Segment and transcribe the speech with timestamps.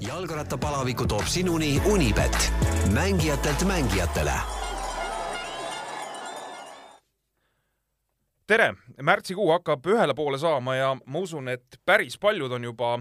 [0.00, 2.52] jalgrattapalaviku toob sinuni Unibet,
[2.94, 4.32] mängijatelt mängijatele.
[8.46, 12.98] tere, märtsikuu hakkab ühele poole saama ja ma usun, et päris paljud on juba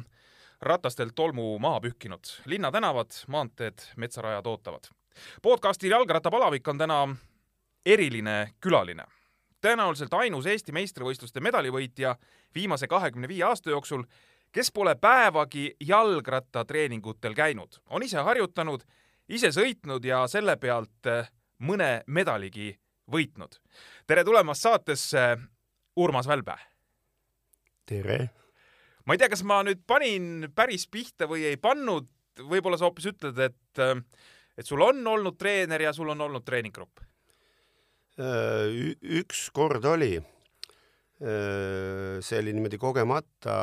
[0.61, 2.23] ratastelt tolmu maha pühkinud.
[2.45, 4.83] linnatänavad, maanteed, metsarajad ootavad.
[5.41, 7.15] podcastil Jalgrattapalavik on täna
[7.85, 9.03] eriline külaline.
[9.65, 12.15] tõenäoliselt ainus Eesti meistrivõistluste medalivõitja
[12.55, 14.03] viimase kahekümne viie aasta jooksul,
[14.53, 18.83] kes pole päevagi jalgrattatreeningutel käinud, on ise harjutanud,
[19.29, 21.09] ise sõitnud ja selle pealt
[21.63, 22.71] mõne medaligi
[23.11, 23.57] võitnud.
[24.07, 25.37] tere tulemast saatesse,
[25.95, 26.55] Urmas Välbe!
[27.85, 28.29] tere!
[29.05, 32.07] ma ei tea, kas ma nüüd panin päris pihta või ei pannud,
[32.39, 33.81] võib-olla sa hoopis ütled, et,
[34.57, 37.01] et sul on olnud treener ja sul on olnud treeninggrupp?
[39.01, 40.19] üks kord oli,
[41.23, 43.53] see oli niimoodi kogemata,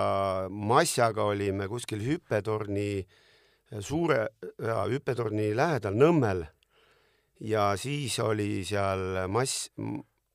[0.49, 3.03] Masjaga olime kuskil hüppetorni,
[3.85, 4.23] suure
[4.89, 6.47] hüppetorni lähedal Nõmmel
[7.41, 9.69] ja siis oli seal mass,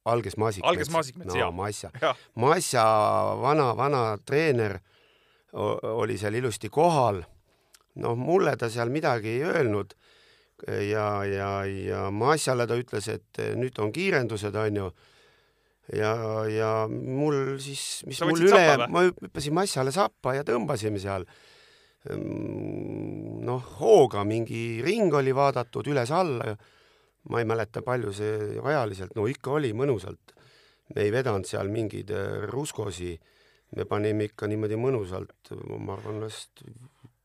[0.05, 0.69] alges Maasikmets.
[0.69, 1.53] alges Maasikmets no,, jah.
[1.53, 1.91] Masja.
[2.35, 2.85] Masja
[3.41, 4.79] vana, vana treener
[5.53, 7.23] oli seal ilusti kohal.
[7.95, 9.93] noh, mulle ta seal midagi ei öelnud
[10.67, 14.89] ja, ja, ja Masjale ta ütles, et nüüd on kiirendused, onju.
[15.93, 16.13] Ja,
[16.49, 21.27] ja mul siis, mis Sa mul üle ma hüppasin Masjale sappa ja tõmbasime seal
[22.13, 26.57] noh, hooga mingi ring oli vaadatud üles-alla ja
[27.29, 30.33] ma ei mäleta, palju see ajaliselt, no ikka oli mõnusalt.
[30.93, 33.15] me ei vedanud seal mingeid äh, ruskosi,
[33.73, 35.49] me panime ikka niimoodi mõnusalt,
[35.81, 36.61] ma arvan, vast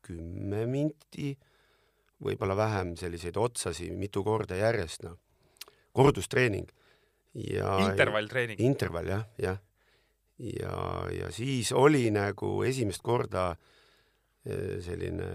[0.01, 1.35] kümme minti,
[2.25, 5.19] võib-olla vähem selliseid otsasi mitu korda järjest, noh.
[5.93, 6.65] kordustreening.
[7.33, 8.59] Ja intervalltreening.
[8.59, 9.59] intervall jah, jah.
[10.37, 10.75] ja,
[11.15, 13.51] ja siis oli nagu esimest korda
[14.45, 15.31] eh, selline,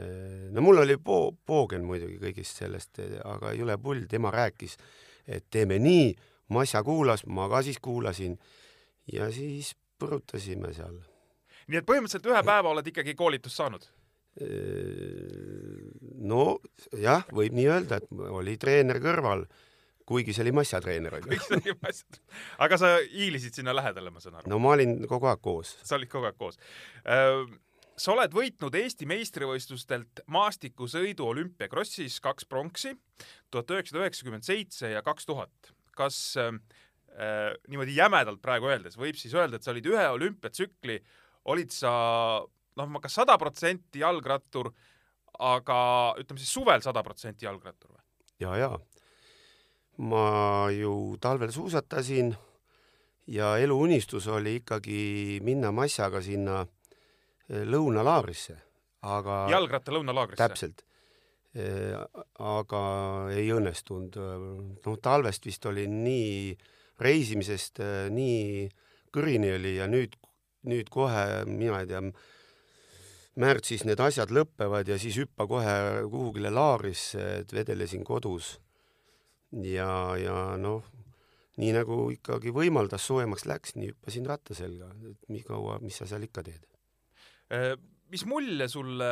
[0.53, 4.77] no mul oli po-, poogen muidugi kõigist sellest, aga Jüle Pull, tema rääkis,
[5.27, 6.15] et teeme nii,
[6.55, 8.37] Masja kuulas, ma ka siis kuulasin
[9.11, 11.01] ja siis põrutasime seal.
[11.67, 13.89] nii et põhimõtteliselt ühe päeva oled ikkagi koolitust saanud?
[16.29, 16.43] no
[17.01, 19.47] jah, võib nii öelda, et oli treener kõrval,
[20.07, 21.29] kuigi see oli Masja treener onju.
[21.33, 22.19] kõik see oli asjad.
[22.67, 24.51] aga sa hiilisid sinna lähedale, ma saan aru?
[24.53, 25.77] no ma olin kogu aeg koos.
[25.83, 26.59] sa olid kogu aeg koos.
[27.97, 32.95] sa oled võitnud Eesti meistrivõistlustelt maastikusõidu olümpiakrossis kaks pronksi,
[33.51, 35.73] tuhat üheksasada üheksakümmend seitse ja kaks tuhat.
[35.97, 36.53] kas äh,
[37.69, 41.01] niimoodi jämedalt praegu öeldes võib siis öelda, et sa olid ühe olümpiatsükli,
[41.51, 41.93] olid sa
[42.77, 44.71] noh, ma kas sada protsenti jalgrattur,
[45.41, 45.79] aga
[46.21, 48.05] ütleme siis suvel sada protsenti jalgrattur või?
[48.45, 48.77] ja, ja
[49.99, 52.35] ma ju talvel suusatasin
[53.33, 58.57] ja eluunistus oli ikkagi minna Masjaga sinna eh, lõunalaagrisse,
[59.03, 60.43] aga jalgratta lõunalaagrisse?
[60.43, 60.83] täpselt.
[62.39, 62.81] aga
[63.33, 64.17] ei õnnestunud.
[64.85, 66.53] noh, talvest vist oli nii,
[67.01, 68.69] reisimisest eh, nii
[69.17, 70.19] kõrini oli ja nüüd,
[70.69, 72.03] nüüd kohe, mina ei tea,
[73.41, 75.77] märtsis need asjad lõpevad ja siis hüppa kohe
[76.11, 78.57] kuhugile laagrisse, et vedelesin kodus.
[79.65, 79.91] Ja,
[80.21, 80.85] ja noh,
[81.61, 86.09] nii nagu ikkagi võimaldas, soojemaks läks, nii hüppasin ratta selga, et nii kaua, mis sa
[86.09, 86.67] seal ikka teed.
[87.55, 87.75] Äh,
[88.13, 89.11] mis mulje sulle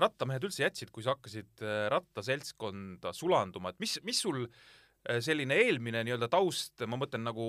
[0.00, 5.56] rattamehed üldse jätsid, kui sa hakkasid äh, rattaseltskonda sulanduma, et mis, mis sul äh, selline
[5.64, 7.48] eelmine nii-öelda taust, ma mõtlen nagu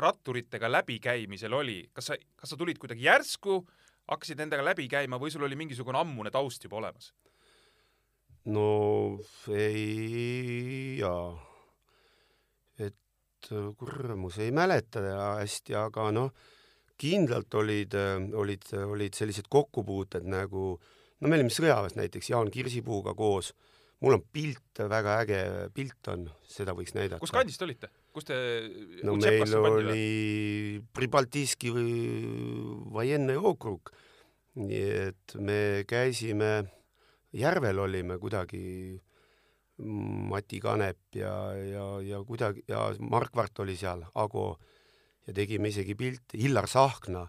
[0.00, 3.62] ratturitega läbikäimisel oli, kas sa, kas sa tulid kuidagi järsku,
[4.10, 7.14] hakkasid nendega läbi käima või sul oli mingisugune ammune taust juba olemas?
[8.44, 11.32] no ei, jaa.
[13.44, 15.02] Et kurmus, ei mäleta
[15.40, 16.32] hästi, aga noh,
[17.00, 17.94] kindlalt olid,
[18.38, 20.74] olid, olid sellised kokkupuuted nagu,
[21.20, 23.52] no me olime sõjaväes näiteks Jaan Kirsipuuga koos,
[24.04, 25.40] mul on pilt, väga äge
[25.74, 27.22] pilt on, seda võiks näidata.
[27.22, 27.90] kus kandist olite?
[28.14, 28.36] kus te
[29.02, 31.94] no Utsepasse meil oli Pribaltiski või
[32.94, 33.90] Vaienne okrug,
[34.60, 35.58] nii et me
[35.90, 36.60] käisime,
[37.34, 38.94] Järvel olime kuidagi,
[39.78, 44.58] Mati Kanep ja, ja, ja kuidagi ja Markvart oli seal, Ago
[45.26, 47.24] ja tegime isegi pilte, Illar Sahkna,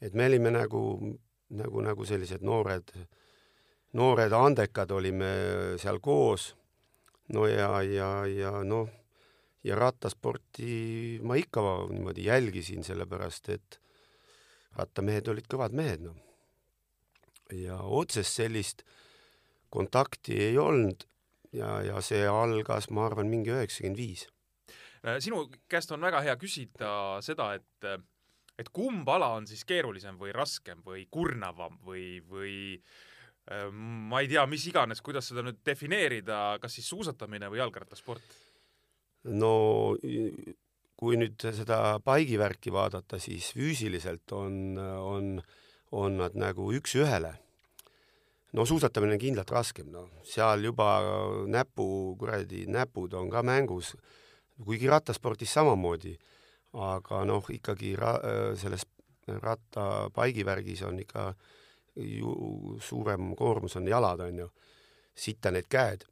[0.00, 0.82] et me olime nagu,
[1.56, 2.92] nagu, nagu sellised noored,
[3.96, 5.32] noored andekad olime
[5.80, 6.54] seal koos.
[7.32, 8.88] no ja, ja, ja noh,
[9.64, 11.62] ja rattasporti ma ikka
[11.94, 13.80] niimoodi jälgisin, sellepärast et
[14.76, 16.16] rattamehed olid kõvad mehed, noh.
[17.56, 18.84] ja otsest sellist
[19.70, 21.06] kontakti ei olnud
[21.56, 24.26] ja, ja see algas, ma arvan, mingi üheksakümmend viis.
[25.04, 26.92] Äh, sinu käest on väga hea küsida
[27.24, 27.92] seda, et
[28.60, 32.56] et kumb ala on siis keerulisem või raskem või kurnavam või, või
[33.72, 38.36] ma ei tea, mis iganes, kuidas seda nüüd defineerida, kas siis suusatamine või jalgrattasport?
[39.24, 39.96] no
[41.00, 45.30] kui nüüd seda paigivärki vaadata, siis füüsiliselt on, on,
[45.96, 47.32] on nad nagu üks-ühele.
[48.52, 50.88] No suusatamine on kindlalt raskem, noh, seal juba
[51.46, 53.94] näpu, kuradi näpud on ka mängus,
[54.64, 56.16] kuigi rattaspordis samamoodi,
[56.72, 58.20] aga noh, ikkagi ra-,
[58.58, 58.86] selles
[59.42, 61.34] ratta paigivärgis on ikka
[61.96, 64.48] ju suurem koormus on jalad, on ju,
[65.14, 66.06] sitta need käed.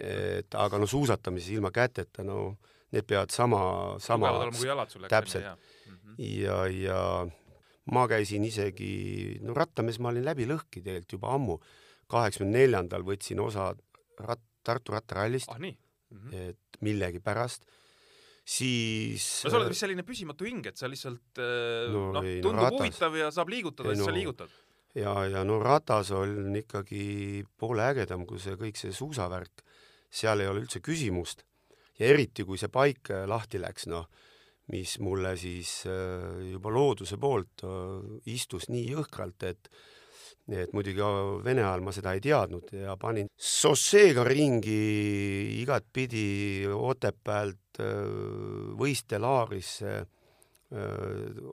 [0.00, 2.56] Et aga no suusatamises ilma käteta, no
[2.90, 3.60] need peavad sama,
[4.00, 4.30] sama
[5.08, 5.44] täpselt.
[5.44, 6.14] Mm -hmm.
[6.18, 7.26] ja, ja
[7.90, 11.60] ma käisin isegi, no rattamees ma olin läbi lõhki tegelikult juba ammu.
[12.10, 13.72] kaheksakümne neljandal võtsin osa
[14.18, 15.58] rat-, Tartu rattarallist ah,.
[15.58, 16.34] Mm -hmm.
[16.50, 17.64] et millegipärast
[18.44, 22.66] siis no sa oled vist selline püsimatu hing, et sa lihtsalt äh, no, noh, tundub
[22.66, 24.50] no, huvitav ja saab liigutada, siis no, sa liigutad
[24.98, 29.62] ja, ja no ratas on ikkagi poole ägedam kui see kõik see suusavärk.
[30.10, 31.44] seal ei ole üldse küsimust.
[31.98, 34.08] ja eriti, kui see paik äh, lahti läks, noh,
[34.70, 37.72] mis mulle siis äh, juba looduse poolt äh,
[38.32, 39.72] istus nii jõhkralt, et
[40.50, 41.04] et muidugi
[41.44, 47.78] Vene ajal ma seda ei teadnud ja panin šosseega ringi igatpidi Otepäält
[48.80, 49.92] Võistelaarisse,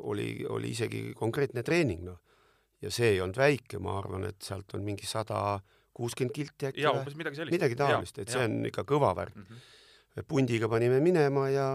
[0.02, 2.18] oli, oli isegi konkreetne treening, noh
[2.84, 5.58] ja see ei olnud väike, ma arvan, et sealt on mingi sada
[5.98, 6.84] kuuskümmend kilti äkki.
[6.86, 7.56] jaa, umbes midagi sellist.
[7.56, 9.46] midagi taolist, et ja, see on ikka kõva värk mm.
[9.48, 10.28] -hmm.
[10.30, 11.68] pundiga panime minema ja,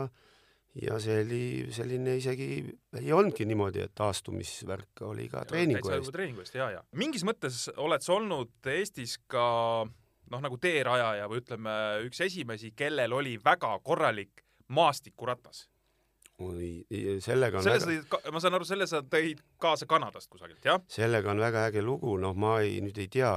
[0.80, 1.42] ja see oli
[1.74, 2.62] selline isegi,
[3.00, 6.12] ei olnudki niimoodi, et taastumisvärk oli ka treeningu eest.
[6.14, 6.84] treeningu eest, jaa, jaa.
[6.96, 9.44] mingis mõttes oled sa olnud Eestis ka
[10.32, 11.74] noh, nagu teerajaja või ütleme,
[12.06, 15.66] üks esimesi, kellel oli väga korralik maastikuratas
[16.42, 16.70] oi,
[17.22, 18.08] sellega on selle väga...
[18.08, 20.80] tõid, ma saan aru, selle sa tõid kaasa Kanadast kusagilt, jah?
[20.90, 23.34] sellega on väga äge lugu, noh, ma ei, nüüd ei tea,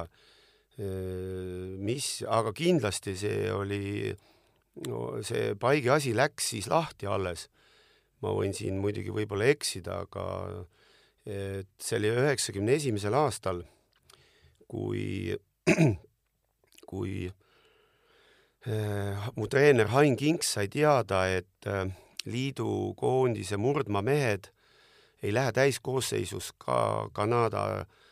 [1.86, 4.12] mis, aga kindlasti see oli,
[4.84, 7.50] no see Paige asi läks siis lahti alles.
[8.24, 10.24] ma võin siin muidugi võib-olla eksida, aga
[11.26, 13.60] et see oli üheksakümne esimesel aastal,
[14.72, 15.36] kui,
[16.90, 17.28] kui
[18.66, 21.92] äh, mu treener Hain Kinks sai teada, et äh,
[22.26, 24.50] liidu koondise murdmamehed
[25.22, 28.05] ei lähe täiskoosseisus ka Kanada äh,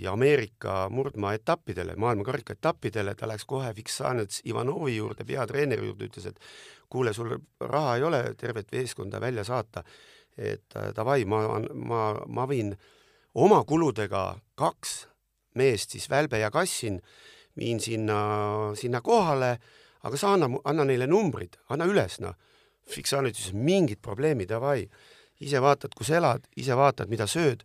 [0.00, 6.40] ja Ameerika murdmaetappidele, maailmakarika etappidele, ta läks kohe Viksanets Ivanovi juurde, peatreeneri juurde, ütles, et
[6.90, 9.84] kuule, sul raha ei ole tervet meeskonda välja saata,
[10.36, 11.44] et äh, davai, ma,
[11.74, 12.74] ma, ma viin
[13.34, 14.24] oma kuludega
[14.58, 14.96] kaks
[15.54, 16.98] meest, siis Välbe ja Kassin,
[17.56, 18.18] viin sinna,
[18.74, 19.56] sinna kohale,
[20.02, 22.34] aga sa anna, anna neile numbrid, anna üles, noh.
[22.92, 24.88] Fiksaanid ütles, mingid probleemi, davai,
[25.42, 27.62] ise vaatad, kus elad, ise vaatad, mida sööd.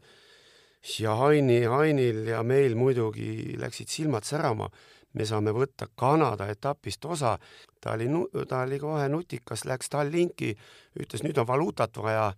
[1.00, 4.70] Ja Haini, Hainil ja meil muidugi läksid silmad särama.
[5.14, 7.38] me saame võtta Kanada etapist osa.
[7.82, 8.08] ta oli,
[8.48, 10.56] ta oli kohe nutikas, läks Tallinki,
[11.00, 12.34] ütles, nüüd on valuutat vaja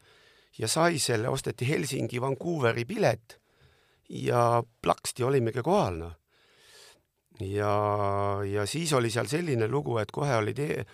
[0.57, 3.39] ja sai selle, osteti Helsingi, Vancouveri pilet
[4.09, 6.15] ja plaksti olimegi kohal, noh.
[7.39, 7.73] ja,
[8.45, 10.85] ja siis oli seal selline lugu, et kohe oli tee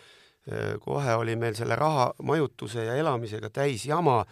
[0.80, 4.24] kohe oli meil selle raha, majutuse ja elamisega täis jama.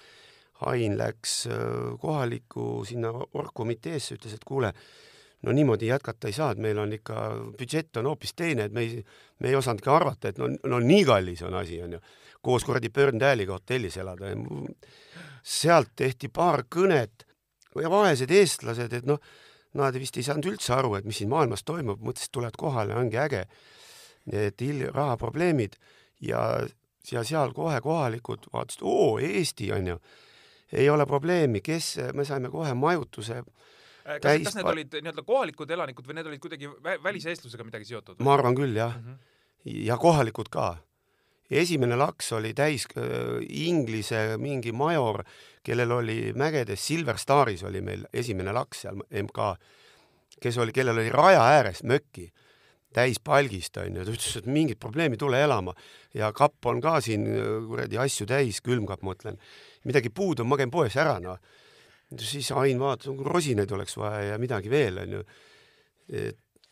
[0.69, 1.57] Ain läks äh,
[2.01, 4.73] kohalikku sinna orgkomiteesse, ütles, et kuule,
[5.43, 7.19] no niimoodi jätkata ei saa, et meil on ikka,
[7.59, 9.03] budžett on hoopis teine, et me ei,
[9.39, 11.99] me ei osanudki arvata, et no, no nii kallis on asi, onju.
[12.43, 14.33] koos kuradi Burndale'iga hotellis elada
[15.43, 17.25] sealt tehti paar kõnet
[17.81, 19.19] ja vaesed eestlased, et noh,
[19.79, 23.17] nad vist ei saanud üldse aru, et mis siin maailmas toimub, mõtlesid, tulevad kohale, ongi
[23.17, 23.45] äge.
[24.31, 24.61] et
[24.93, 25.75] rahaprobleemid
[26.21, 26.65] ja,
[27.11, 29.97] ja seal kohe kohalikud vaatasid, oo, Eesti on ju,
[30.73, 33.43] ei ole probleemi, kes, me saime kohe majutuse
[34.03, 36.69] kas, kas need olid nii-öelda kohalikud elanikud või need olid kuidagi
[37.03, 38.19] väliseestlusega midagi seotud?
[38.23, 39.13] ma arvan küll, jah mm.
[39.13, 39.77] -hmm.
[39.87, 40.77] ja kohalikud ka.
[41.49, 45.23] esimene laks oli täis äh, Inglise mingi major,
[45.63, 49.39] kellel oli mägedes, Silver Staris oli meil esimene laks seal MK,
[50.41, 52.31] kes oli, kellel oli raja ääres mökki
[52.95, 55.73] täis palgist, onju, ta ütles, et mingit probleemi, tule elama.
[56.13, 57.25] ja kapp on ka siin
[57.67, 59.37] kuradi asju täis, külmkapp, mõtlen.
[59.83, 61.37] midagi puudu on, ma käin poes ära, noh.
[62.19, 65.23] siis Ain vaatas, rosinaid oleks vaja ja midagi veel, onju.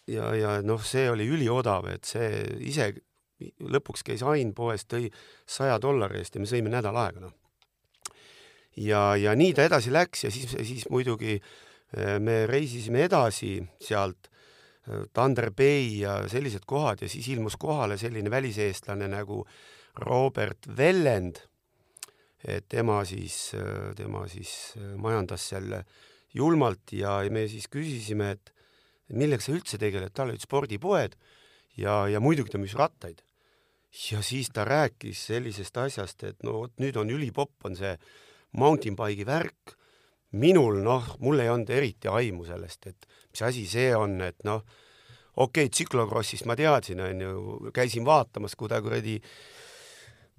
[0.07, 2.91] ja, ja noh, see oli üliodav, et see ise
[3.59, 5.09] lõpuks käis Ain poes, tõi
[5.49, 7.33] saja dollari eest ja me sõime nädal aega, noh.
[8.77, 14.30] ja, ja nii ta edasi läks ja siis, siis muidugi eh, me reisisime edasi sealt
[15.13, 19.45] Thunder Bay ja sellised kohad ja siis ilmus kohale selline väliseestlane nagu
[20.05, 21.41] Robert Vellend.
[22.47, 23.51] et tema siis,
[23.95, 25.75] tema siis majandas seal
[26.33, 28.53] julmalt ja me siis küsisime, et,
[29.13, 31.17] millega sa üldse tegeled, tal olid spordipoed
[31.77, 33.21] ja, ja muidugi ta müüs rattaid.
[34.11, 37.97] ja siis ta rääkis sellisest asjast, et no vot nüüd on ülipopp, on see
[38.57, 39.75] mountain bike'i värk.
[40.31, 44.63] minul noh, mul ei olnud eriti aimu sellest, et mis asi see on, et noh,
[45.35, 49.19] okei okay,, tsüklokrossist ma teadsin, onju, käisin vaatamas, kui ta kuradi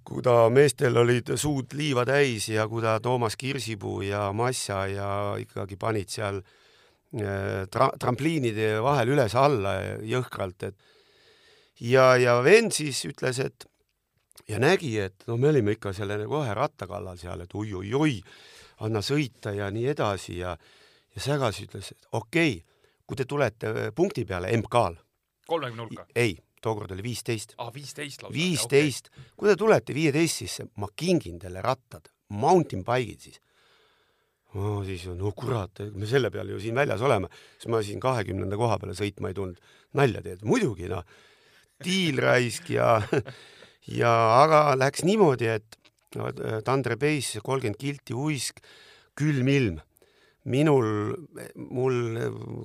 [0.02, 5.10] kui ta meestel olid suud liiva täis ja kui ta Toomas Kirsipuu ja Massa ja
[5.38, 10.76] ikkagi panid seal äh, tra-, trampliinide vahel üles-alla jõhkralt, et
[11.86, 13.68] ja, ja vend siis ütles, et
[14.50, 18.18] ja nägi, et no me olime ikka selle nagu ühe ratta kallal seal, et oi-oi-oi,
[18.82, 20.56] anna sõita ja nii edasi ja
[21.12, 22.71] ja Sägas ütles, et okei okay,,
[23.06, 24.96] kui te tulete punkti peale MK-l.
[25.46, 26.06] kolmekümne hulka?
[26.14, 27.56] ei tookord oli viisteist.
[27.58, 28.34] aa, viisteist lausa?
[28.36, 33.40] viisteist okay., kui te tulete viieteist sisse, ma kingin teile rattad, mountain bike'id siis.
[34.54, 38.58] no siis, no kurat, me selle peale ju siin väljas oleme, siis ma siin kahekümnenda
[38.60, 39.60] koha peale sõitma ei tulnud.
[39.98, 41.04] nalja teed, muidugi noh,
[41.84, 42.96] diilraisk ja
[44.02, 45.78] ja aga läks niimoodi, et
[46.16, 46.30] no,
[46.64, 48.62] Tandre Peis, kolmkümmend kilti uisk,
[49.18, 49.80] külm ilm
[50.50, 51.14] minul,
[51.70, 52.18] mul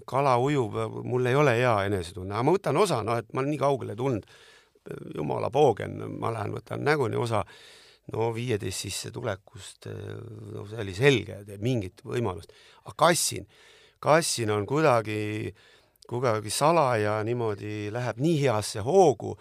[0.09, 3.51] kala ujub, mul ei ole hea enesetunne, aga ma võtan osa, noh, et ma olen
[3.53, 4.25] nii kaugele tulnud,
[5.15, 7.43] jumala poogen, ma lähen võtan näguni osa,
[8.13, 9.89] no viieteist sissetulekust,
[10.55, 12.53] no see oli selge, mingit võimalust,
[12.85, 13.47] aga kassin,
[14.03, 15.51] kassin on kuidagi,
[16.07, 19.35] kuidagi salaja niimoodi läheb nii heasse hoogu,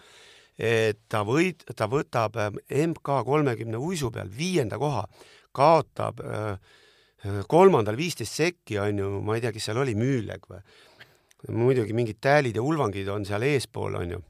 [0.59, 5.05] et ta võid, ta võtab MK kolmekümne uisu peal viienda koha,
[5.57, 6.77] kaotab äh,
[7.49, 10.63] kolmandal viisteist sekki on ju, ma ei tea, kes seal oli, Müüleg või?
[11.53, 14.23] muidugi mingid täälid ja ulvangid on seal eespool, on ju.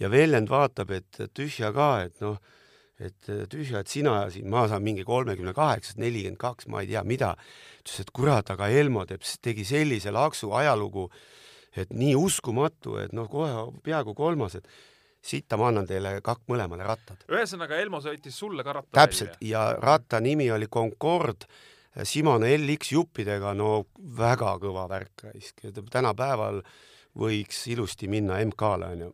[0.00, 2.38] ja Vellend vaatab, et tühja ka, et noh,
[3.00, 7.02] et tühja, et sina siin, ma saan mingi kolmekümne kaheksast, nelikümmend kaks, ma ei tea,
[7.04, 7.34] mida.
[7.82, 11.10] ütles, et kurat, aga Elmo teeb, tegi sellise laksu ajalugu,
[11.76, 14.68] et nii uskumatu, et noh, kohe peaaegu kolmas, et
[15.20, 17.24] sitta ma annan teile kak mõlemale rattad.
[17.28, 21.44] ühesõnaga, Elmo sõitis sulle ka ratta täpselt ja ratta nimi oli Concord
[22.04, 25.64] Simone LX juppidega, no väga kõva värk raisk.
[25.90, 26.62] tänapäeval
[27.18, 29.08] võiks ilusti minna MK-le onju.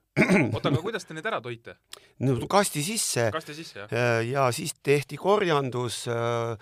[0.52, 1.78] oota, aga kuidas te need ära toite?
[2.20, 3.30] no kasti sisse.
[3.32, 3.92] kasti sisse, jah?
[3.92, 6.52] Äh, ja siis tehti korjandus äh,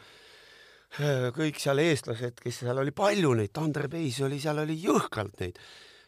[1.00, 5.42] äh, kõik seal eestlased, kes seal oli palju neid, Ander Peis oli, seal oli jõhkralt
[5.42, 5.59] neid.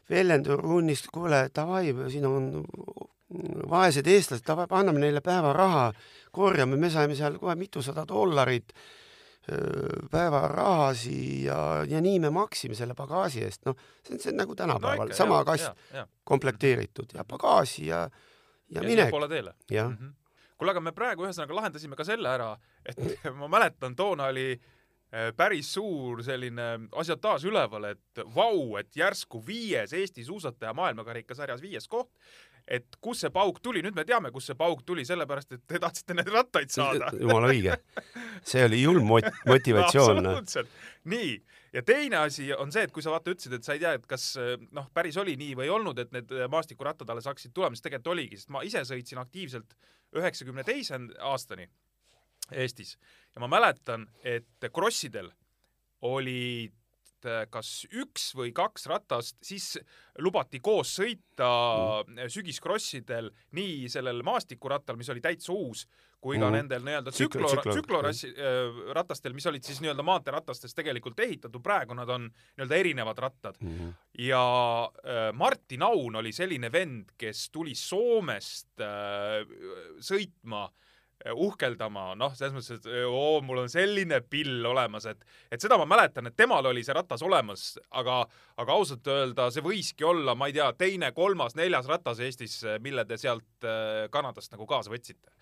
[0.07, 2.45] Vellendur runnis, kuule, davai, siin on
[3.67, 5.89] vaesed eestlased, davai, anname neile päevaraha,
[6.31, 8.71] korjame, me saime seal kohe mitusada dollarit
[10.11, 14.57] päevarahasi ja, ja nii me maksime selle pagasi eest, noh, see on, see on nagu
[14.59, 15.07] tänapäeval.
[15.07, 18.07] No, ikka, sama jah, kast komplekteeritud ja pagasi ja,
[18.69, 19.15] ja, ja minek.
[19.71, 19.91] jah.
[19.91, 20.15] Mm -hmm.
[20.59, 22.99] kuule, aga me praegu ühesõnaga lahendasime ka selle ära, et
[23.41, 24.61] ma mäletan, toona oli
[25.37, 32.11] päris suur selline asiotaaž üleval, et vau, et järsku viies Eesti suusataja maailmakarikasarjas viies koht
[32.67, 35.81] et kust see pauk tuli, nüüd me teame, kust see pauk tuli, sellepärast et te
[35.83, 37.13] tahtsite neid rattaid saada.
[37.23, 37.77] jumala õige.
[38.47, 40.35] see oli julm mot-, motivatsioon no,.
[41.13, 41.33] nii,
[41.77, 44.07] ja teine asi on see, et kui sa vaata ütlesid, et sa ei tea, et
[44.11, 44.33] kas
[44.75, 48.15] noh, päris oli nii või ei olnud, et need maastikurattad alles hakkasid tulema, siis tegelikult
[48.17, 49.77] oligi, sest ma ise sõitsin aktiivselt
[50.17, 51.69] üheksakümne teise aastani
[52.55, 52.95] Eestis
[53.35, 55.31] ja ma mäletan, et krossidel
[56.07, 56.75] olid
[57.25, 59.77] Äh, kas üks või kaks ratast, siis
[60.23, 61.49] lubati koos sõita
[62.05, 62.27] mm.
[62.33, 65.87] sügiskrossidel nii sellel maastikurattal, mis oli täitsa uus,
[66.21, 66.57] kui ka mm.
[66.59, 72.11] nendel nii-öelda tsüklo, tsüklorassi äh, ratastel, mis olid siis nii-öelda maanteeratastest tegelikult ehitatud, praegu nad
[72.13, 73.79] on nii-öelda erinevad rattad mm.
[73.79, 73.95] -hmm.
[74.29, 74.45] ja
[74.85, 79.41] äh, Martin Aun oli selline vend, kes tuli Soomest äh,
[80.05, 80.86] sõitma Äh,
[81.35, 85.87] uhkeldama, noh, selles mõttes, et oo, mul on selline pill olemas, et et seda ma
[85.89, 88.23] mäletan, et temal oli see ratas olemas, aga
[88.57, 93.05] aga ausalt öelda, see võiski olla, ma ei tea, teine, kolmas, neljas ratas Eestis, mille
[93.05, 93.67] te sealt
[94.11, 95.33] Kanadast nagu kaasa võtsite.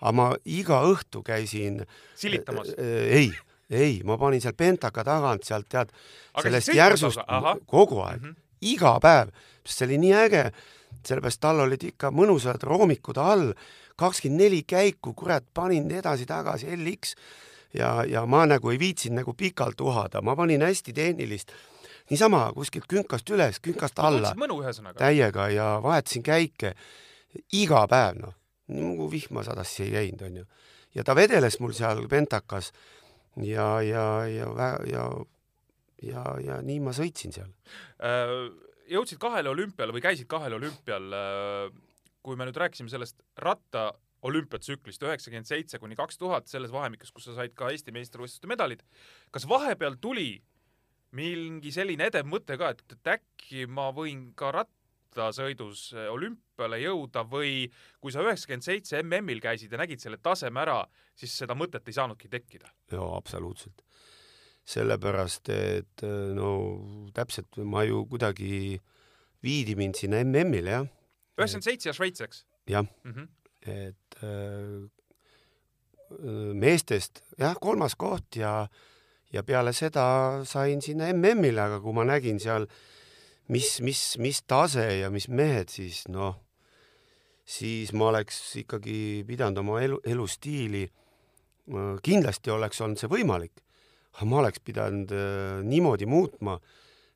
[0.00, 1.84] aga ma iga õhtu käisin
[2.16, 3.06] silitamas äh,?
[3.20, 3.32] ei,
[3.70, 5.92] ei, ma panin seal pentaka tagant sealt, tead,
[6.42, 7.20] sellest järsust
[7.66, 8.36] kogu aeg mm, -hmm.
[8.74, 10.44] iga päev, sest see oli nii äge,
[11.06, 13.52] sellepärast tal olid ikka mõnusad roomikud all
[14.00, 17.14] kakskümmend neli käiku, kurat, panin edasi-tagasi LX
[17.76, 21.52] ja, ja ma nagu ei viitsinud nagu pikalt uhada, ma panin hästi tehnilist,
[22.10, 24.34] niisama kuskilt künkast üles, künkast alla.
[24.38, 24.98] mõnu ühesõnaga.
[24.98, 26.74] täiega ja vahetasin käike
[27.56, 28.38] iga päev, noh,
[28.74, 30.46] nagu vihma sadas, ei käinud, onju.
[30.94, 32.72] ja ta vedeles mul seal pentakas
[33.36, 35.04] ja, ja, ja, ja, ja,
[36.02, 37.52] ja, ja nii ma sõitsin seal.
[38.02, 38.34] Äh,
[38.90, 41.70] jõudsid kahele olümpiale või käisid kahel olümpial äh,
[42.22, 43.90] kui me nüüd rääkisime sellest ratta
[44.26, 48.84] olümpiatsüklist üheksakümmend seitse kuni kaks tuhat, selles vahemikus, kus sa said ka Eesti meistrivõistluste medalid,
[49.32, 50.34] kas vahepeal tuli
[51.16, 57.64] mingi selline edev mõte ka, et, et äkki ma võin ka rattasõidus olümpiale jõuda või
[58.02, 60.84] kui sa üheksakümmend seitse MM-il käisid ja nägid selle taseme ära,
[61.18, 62.70] siis seda mõtet ei saanudki tekkida?
[62.92, 63.82] jaa, absoluutselt.
[64.70, 66.52] sellepärast, et no
[67.16, 68.78] täpselt ma ju kuidagi
[69.42, 70.88] viidi mind sinna MM-ile, jah.
[71.40, 72.44] Üheksakümmend seitse ja Šveits, eks?
[72.70, 73.12] jah mm.
[73.12, 73.28] -hmm.
[73.72, 74.88] et äh,
[76.54, 78.68] meestest jah, kolmas koht ja
[79.32, 82.66] ja peale seda sain sinna MM-ile, aga kui ma nägin seal,
[83.54, 86.34] mis, mis, mis tase ja mis mehed, siis noh,
[87.46, 90.84] siis ma oleks ikkagi pidanud oma elu, elustiili,
[92.02, 93.62] kindlasti oleks olnud see võimalik,
[94.16, 96.58] aga ma oleks pidanud äh, niimoodi muutma,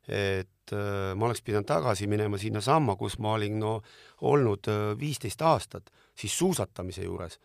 [0.07, 3.75] et äh, ma oleks pidanud tagasi minema sinnasamma, kus ma olin no
[4.21, 7.39] olnud viisteist aastat, siis suusatamise juures.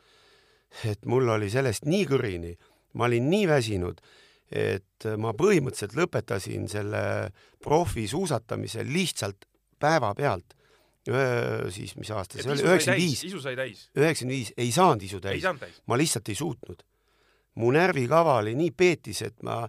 [0.86, 2.56] et mul oli sellest nii kõrini,
[2.94, 4.00] ma olin nii väsinud
[4.50, 7.02] et ma põhimõtteliselt lõpetasin selle
[7.62, 9.46] profisuusatamise lihtsalt
[9.80, 10.56] päevapealt.
[11.70, 13.22] siis mis aasta see oli, üheksakümmend viis.
[13.24, 13.86] isu sai täis?
[13.96, 15.46] üheksakümmend viis, ei saanud isu täis.
[15.86, 16.82] ma lihtsalt ei suutnud.
[17.54, 19.62] mu närvikava oli nii peetis, et ma,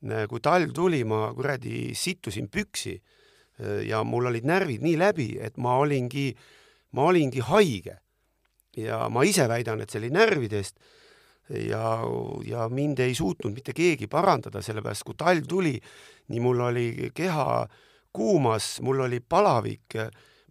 [0.00, 2.94] kui talv tuli, ma kuradi sittusin püksi
[3.88, 6.30] ja mul olid närvid nii läbi, et ma olingi,
[6.94, 7.98] ma olingi haige.
[8.76, 10.76] ja ma ise väidan, et see oli närvidest
[11.50, 11.98] ja,
[12.46, 15.74] ja mind ei suutnud mitte keegi parandada, sellepärast kui talv tuli,
[16.28, 17.66] nii mul oli keha
[18.14, 19.96] kuumas, mul oli palavik,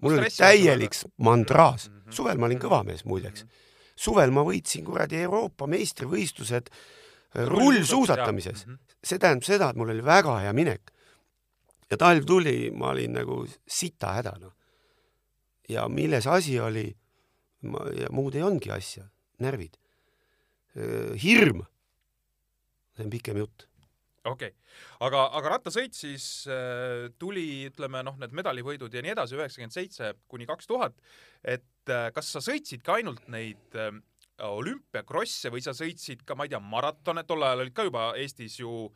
[0.01, 1.95] mul oli täielik mandraas mm.
[1.95, 2.11] -hmm.
[2.11, 3.49] suvel ma olin kõva mees muideks mm.
[3.49, 3.93] -hmm.
[3.95, 8.73] suvel ma võitsin kuradi Euroopa meistrivõistlused äh, rullsuusatamises mm.
[8.73, 8.87] -hmm.
[9.07, 10.93] See tähendab seda, et mul oli väga hea minek.
[11.91, 14.53] ja talv tuli, ma olin nagu sita häda, noh.
[15.69, 16.89] ja milles asi oli,
[17.71, 19.07] ma, ja muud ei olnudki asja,
[19.39, 19.77] närvid
[21.23, 21.63] hirm.
[22.97, 23.67] see on pikem jutt
[24.27, 24.53] okei okay.,
[25.07, 30.13] aga, aga rattasõit siis äh, tuli, ütleme noh, need medalivõidud ja nii edasi, üheksakümmend seitse
[30.29, 30.97] kuni kaks tuhat,
[31.43, 33.93] et äh, kas sa sõitsid ka ainult neid äh,
[34.45, 38.60] olümpiakrosse või sa sõitsid ka, ma ei tea, maratone, tol ajal olid ka juba Eestis
[38.60, 38.88] ju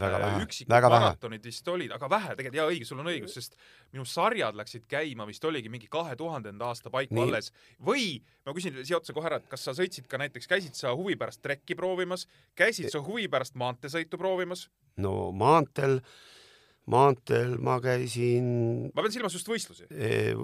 [0.00, 3.34] väga äh, vähe, väga maratonid vist olid, aga vähe tegelikult, jaa õige, sul on õigus,
[3.36, 3.56] sest
[3.92, 7.26] minu sarjad läksid käima vist oligi mingi kahe tuhandenda aasta paiku Nii.
[7.28, 7.50] alles.
[7.84, 10.94] või ma küsin siia otsa kohe ära, et kas sa sõitsid ka näiteks, käisid sa
[10.96, 12.26] huvi pärast trekki proovimas,
[12.58, 14.68] käisid sa huvi pärast maanteesõitu proovimas?
[15.00, 16.00] no maanteel,
[16.90, 20.34] maanteel ma käisin ma pean silmas just võistlusi e,.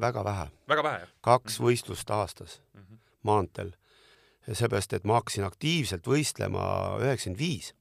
[0.00, 0.48] väga vähe.
[0.68, 1.16] väga vähe, jah?
[1.20, 1.70] kaks -hmm.
[1.70, 2.87] võistlust aastas mm -hmm.
[3.28, 3.74] Maanteel.
[4.48, 6.62] seepärast, et ma hakkasin aktiivselt võistlema
[7.02, 7.74] üheksakümmend viis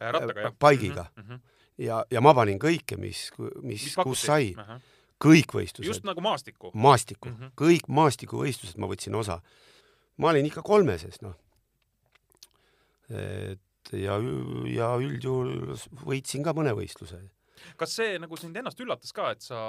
[0.00, 0.54] Äh, rattaga, jah?
[0.58, 1.22] paigiga mm.
[1.22, 1.40] -hmm.
[1.78, 4.62] ja, ja ma panin kõike, mis, mis, mis, kus sai uh.
[4.64, 4.78] -huh.
[5.24, 5.88] kõik võistlused.
[5.88, 6.70] just nagu maastikku?
[6.74, 7.50] maastikku mm, -hmm.
[7.60, 9.40] kõik maastikuvõistlused ma võtsin osa.
[10.16, 11.36] ma olin ikka kolmeses, noh.
[13.10, 14.16] et ja,
[14.72, 17.20] ja üldjuhul võitsin ka mõne võistluse.
[17.76, 19.60] kas see nagu sind ennast üllatas ka, et sa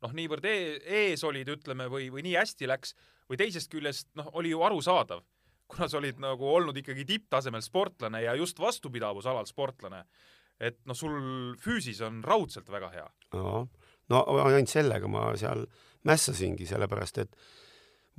[0.00, 2.94] noh, niivõrd e ees olid, ütleme, või, või nii hästi läks
[3.30, 5.22] või teisest küljest noh, oli ju arusaadav
[5.70, 10.02] kuna sa olid nagu olnud ikkagi tipptasemel sportlane ja just vastupidavusalal sportlane,
[10.60, 13.06] et noh, sul füüsis on raudselt väga hea.
[14.10, 15.64] no, ainult sellega ma seal
[16.08, 17.36] mässasingi, sellepärast et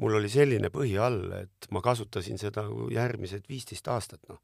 [0.02, 4.39] mul oli selline põhi all, et ma kasutasin seda järgmised viisteist aastat, noh.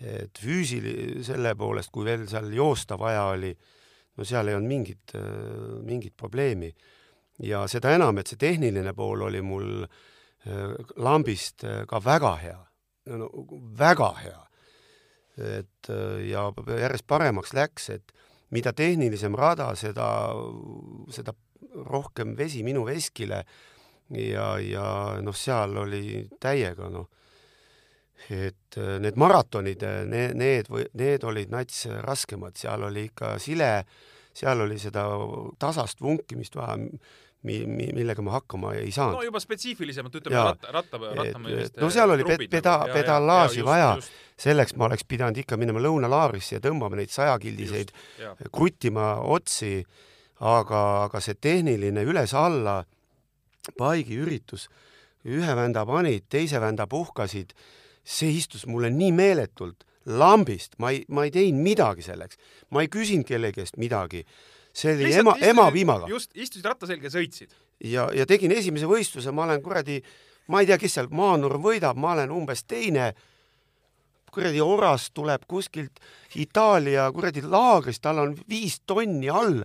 [0.00, 3.50] et füüsili-, selle poolest, kui veel seal joosta vaja oli,
[4.16, 5.16] no seal ei olnud mingit,
[5.84, 6.70] mingit probleemi.
[7.42, 12.58] Ja seda enam, et see tehniline pool oli mul äh, lambist äh, ka väga hea,
[13.16, 13.30] no
[13.78, 14.40] väga hea.
[15.40, 16.50] et äh, ja
[16.80, 18.12] järjest paremaks läks, et
[18.50, 20.34] mida tehnilisem rada, seda,
[21.14, 21.32] seda
[21.86, 23.44] rohkem vesi minu veskile.
[24.10, 24.84] Ja, ja
[25.22, 27.06] noh, seal oli täiega noh,
[28.34, 33.70] et need maratonid, need, need või need olid nats raskemad, seal oli ikka sile,
[34.34, 35.06] seal oli seda
[35.62, 36.74] tasast vunkimist vaja
[37.42, 39.18] mi-, mi-, millega ma hakkama ei saanud.
[39.18, 43.94] no juba spetsiifilisemalt ütleme ratta, ratta, rattameeliste no seal oli ped-, peda-, pedalaaži vaja,
[44.40, 47.92] selleks ma oleks pidanud ikka minema lõunalaarisse ja tõmbama neid sajakildiseid,
[48.52, 49.80] kruttima otsi,
[50.40, 52.80] aga, aga see tehniline üles-alla
[53.78, 54.68] paigiüritus,
[55.28, 57.52] ühe vända panid, teise vända puhkasid,
[58.04, 62.40] see istus mulle nii meeletult lambist, ma ei, ma ei teinud midagi selleks,
[62.72, 64.24] ma ei küsinud kellegi käest midagi
[64.72, 66.08] see oli Lihtsalt ema, ema piimaga.
[66.08, 67.54] just, istusid ratta selga ja sõitsid.
[67.84, 70.00] ja, ja tegin esimese võistluse, ma olen kuradi,
[70.48, 73.12] ma ei tea, kes seal Maanurm võidab, ma olen umbes teine.
[74.30, 76.00] kuradi oras tuleb kuskilt
[76.38, 79.64] Itaalia kuradi laagrist, tal on viis tonni all.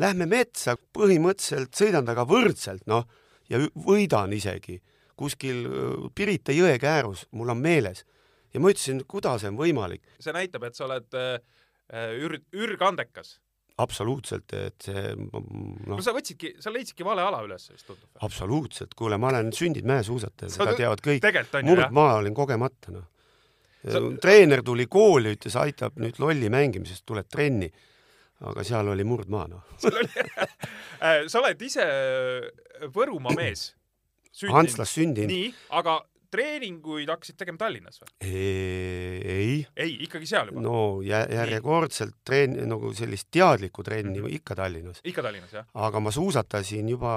[0.00, 3.04] Lähme metsa, põhimõtteliselt sõidan temaga võrdselt, noh,
[3.50, 4.80] ja võidan isegi
[5.20, 8.04] kuskil äh, Pirita jõe käärus, mul on meeles.
[8.54, 10.02] ja ma ütlesin, kuidas see on võimalik.
[10.18, 11.38] see näitab, et sa oled äh
[11.92, 13.38] ür-, ürgandekas.
[13.82, 15.40] absoluutselt, et see no
[15.94, 18.08] noh, sa võtsidki, sa leidsidki vale ala üles vist tundub.
[18.26, 21.24] absoluutselt, kuule, ma olen sündinud mäesuusataja, Sa seda teavad kõik.
[21.24, 21.64] jah.
[21.66, 23.06] murdmaa olin kogemata, noh.
[24.20, 27.70] Treener tuli kooli, ütles, aitab nüüd lolli mängimisest, tuled trenni.
[28.40, 29.64] aga seal oli murdmaa, noh.
[31.00, 31.84] Äh, sa oled ise
[32.92, 33.70] Võrumaa mees.
[34.60, 35.32] Antslas sündinud.
[35.32, 35.46] nii,
[35.80, 35.94] aga
[36.30, 38.10] treeninguid hakkasid tegema Tallinnas või?
[38.30, 40.70] ei, ei, ikkagi seal juba no.?
[40.70, 45.02] no jä- järjekordselt treen-, nagu sellist teadlikku trenni ikka Tallinnas.
[45.04, 45.68] ikka Tallinnas jah?
[45.74, 47.14] aga ma suusatasin juba,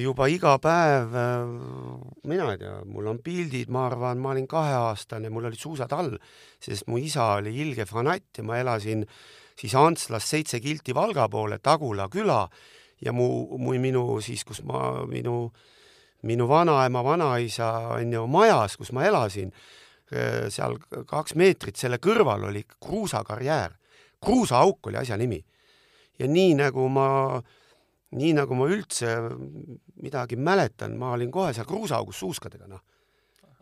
[0.00, 1.14] juba iga päev,
[2.28, 6.14] mina ei tea, mul on pildid, ma arvan, ma olin kaheaastane, mul olid suusad all,
[6.60, 9.06] sest mu isa oli ilge fanatt ja ma elasin
[9.60, 12.44] siis Antslas seitse kilti Valga poole, Tagula küla
[13.00, 13.26] ja mu,
[13.58, 15.50] mu minu siis, kus ma, minu,
[16.22, 19.52] minu vanaema, vanaisa on ju majas, kus ma elasin,
[20.50, 23.76] seal kaks meetrit selle kõrval oli kruusakarjäär,
[24.20, 25.44] kruusaauk oli asja nimi.
[26.18, 27.40] ja nii nagu ma
[28.10, 29.14] nii nagu ma üldse
[30.02, 32.82] midagi mäletan, ma olin kohe seal kruusaaugus suuskadega, noh.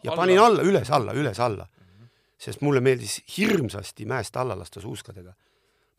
[0.03, 0.23] ja Alla.
[0.23, 1.69] panin alla, üles-alla, üles-alla.
[2.39, 5.35] sest mulle meeldis hirmsasti mäest alla lasta suuskadega.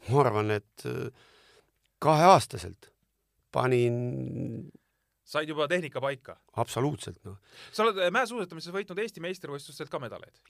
[0.09, 0.87] ma arvan, et
[1.99, 2.91] kaheaastaselt
[3.51, 4.71] panin
[5.29, 6.37] said juba tehnika paika.
[6.61, 7.37] absoluutselt, noh.
[7.71, 10.43] sa oled äh, mäesuusatamises võitnud Eesti meistrivõistlustelt ka medaleid.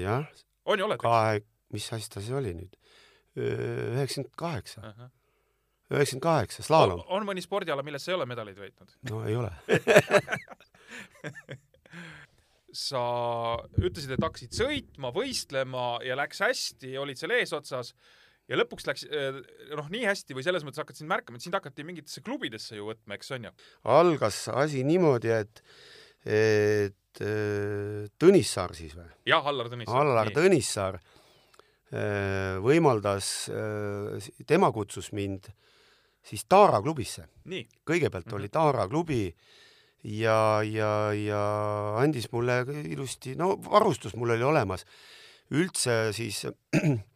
[0.00, 0.26] jah,
[0.64, 1.02] on ju, oled?
[1.02, 2.80] kahe, mis aasta see oli nüüd?
[3.36, 4.94] üheksakümmend kaheksa,
[5.92, 7.04] üheksakümmend kaheksa, slaalom.
[7.12, 8.98] on mõni spordiala, milles sa ei ole medaleid võitnud?
[9.10, 9.52] no ei ole.
[12.76, 13.02] sa
[13.80, 17.92] ütlesid, et hakkasid sõitma, võistlema ja läks hästi, olid seal eesotsas
[18.48, 19.40] ja lõpuks läks eh,
[19.74, 22.86] noh, nii hästi või selles mõttes hakkasid sind märkama, et sind hakati mingitesse klubidesse ju
[22.92, 23.52] võtma, eks on ju?
[23.96, 25.62] algas asi niimoodi, et,
[26.26, 29.08] et äh, Tõnissaar siis või?
[29.26, 30.00] jah, Allar Tõnissaar.
[30.02, 33.28] Allar Tõnissaar äh, võimaldas,
[34.46, 35.50] tema kutsus mind
[36.26, 37.28] siis Taara klubisse.
[37.46, 38.34] nii, kõigepealt Mhm.
[38.40, 39.20] oli Taara klubi
[40.06, 41.42] ja, ja, ja
[42.02, 44.84] andis mulle ilusti, no varustus mul oli olemas.
[45.54, 46.44] üldse siis,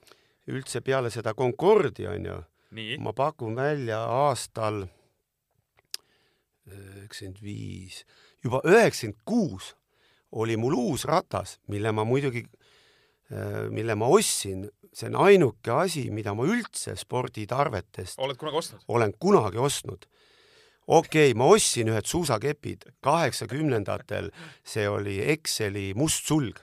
[0.50, 2.38] üldse peale seda Concordi onju,
[3.02, 4.84] ma pakun välja aastal
[6.70, 8.04] üheksakümmend viis,
[8.44, 9.74] juba üheksakümmend kuus
[10.32, 12.44] oli mul uus ratas, mille ma muidugi,
[13.74, 18.86] mille ma ostsin, see on ainuke asi, mida ma üldse sporditarvetest oled kunagi ostnud?
[18.88, 20.06] olen kunagi ostnud.
[20.86, 24.30] okei okay,, ma ostsin ühed suusakepid kaheksakümnendatel,
[24.64, 26.58] see oli Exceli must sulg.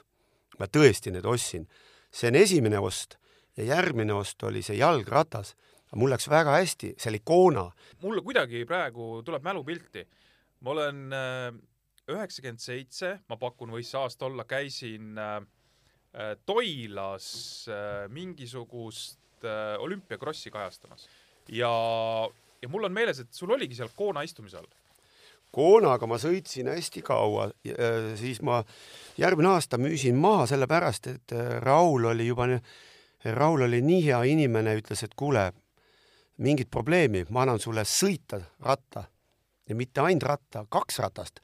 [0.60, 1.68] ma tõesti need ostsin.
[2.12, 3.18] see on esimene ost
[3.58, 5.56] ja järgmine ost oli see jalgratas.
[5.96, 7.72] mul läks väga hästi, see oli Kona.
[8.02, 10.08] mulle kuidagi praegu tuleb mälupilti.
[10.60, 11.14] ma olen
[12.08, 15.38] üheksakümmend seitse, ma pakun, võis see aasta olla, käisin äh,
[16.16, 17.30] äh, Toilas
[17.72, 21.08] äh, mingisugust äh, olümpiakrossi kajastamas
[21.52, 21.72] ja,
[22.62, 24.70] ja mul on meeles, et sul oligi seal Koona istumise all.
[25.58, 27.48] Konaga ma sõitsin hästi kaua,
[28.20, 28.60] siis ma
[29.18, 32.50] järgmine aasta müüsin maha, sellepärast et äh, Raul oli juba,
[33.34, 35.52] Raul oli nii hea inimene, ütles, et kuule,
[36.44, 39.08] mingit probleemi, ma annan sulle sõita ratta
[39.68, 41.42] ja mitte ainult ratta, kaks ratast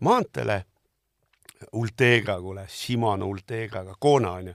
[0.00, 0.64] maanteele.
[1.72, 4.52] Ulteega, kuule, Shimano Ulteegaga, Kona onju.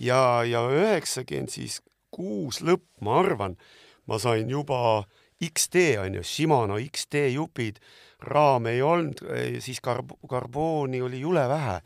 [0.00, 3.58] ja, ja üheksakümmend siis kuus lõpp, ma arvan,
[4.08, 5.04] ma sain juba
[5.44, 7.80] XT onju, Shimano XT jupid,
[8.24, 9.20] raam ei olnud,
[9.60, 11.80] siis karb-, karbooni oli jule vähe.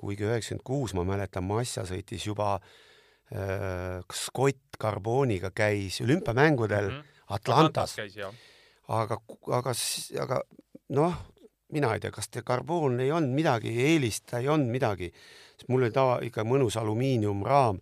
[0.00, 7.14] Kuigi üheksakümmend kuus, ma mäletan, Massa sõitis juba äh, Scott karbooniga käis olümpiamängudel mm -hmm.
[7.34, 8.32] Atlantas, jah.
[8.88, 9.18] aga,
[9.50, 9.72] aga,
[10.22, 10.42] aga
[10.94, 11.14] noh,
[11.74, 15.10] mina ei tea, kas see karboon ei olnud midagi eelist, ta ei olnud midagi,
[15.56, 17.80] sest mul oli tava ikka mõnus alumiiniumraam,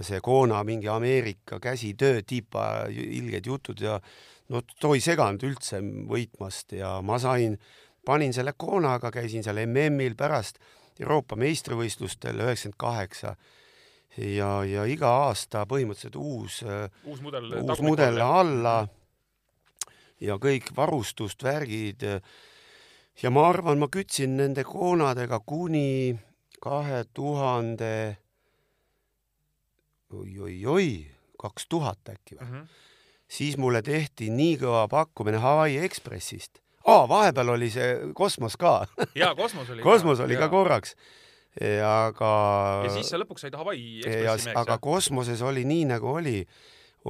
[0.00, 4.00] see Kona mingi Ameerika käsitöö tiipa ilged jutud ja
[4.48, 5.78] no too ei seganud üldse
[6.10, 7.54] võitmast ja ma sain,
[8.04, 10.58] panin selle Konaga, käisin seal MM-il pärast
[11.00, 13.36] Euroopa meistrivõistlustel üheksakümmend kaheksa
[14.16, 17.50] ja, ja iga aasta põhimõtteliselt uus äh, uus mudel.
[17.62, 18.84] uus mudel alla
[20.20, 22.02] ja kõik varustust, värgid.
[23.22, 26.16] ja ma arvan, ma kütsin nende koonadega kuni
[26.64, 28.16] kahe tuhande,
[30.14, 32.46] oi-oi-oi, kaks tuhat äkki või.
[32.46, 32.52] mm.
[32.54, 32.66] -hmm.
[33.28, 36.63] siis mulle tehti nii kõva pakkumine Hawaii Ekspressist.
[36.84, 38.86] aa, vahepeal oli see Kosmos ka.
[39.14, 40.96] Ja Kosmos oli Kosmos oli ka korraks.
[41.86, 42.30] aga
[42.84, 46.40] ja siis sa lõpuks said Hawaii ja, Ekspressi meheks aga kosmoses oli nii nagu oli,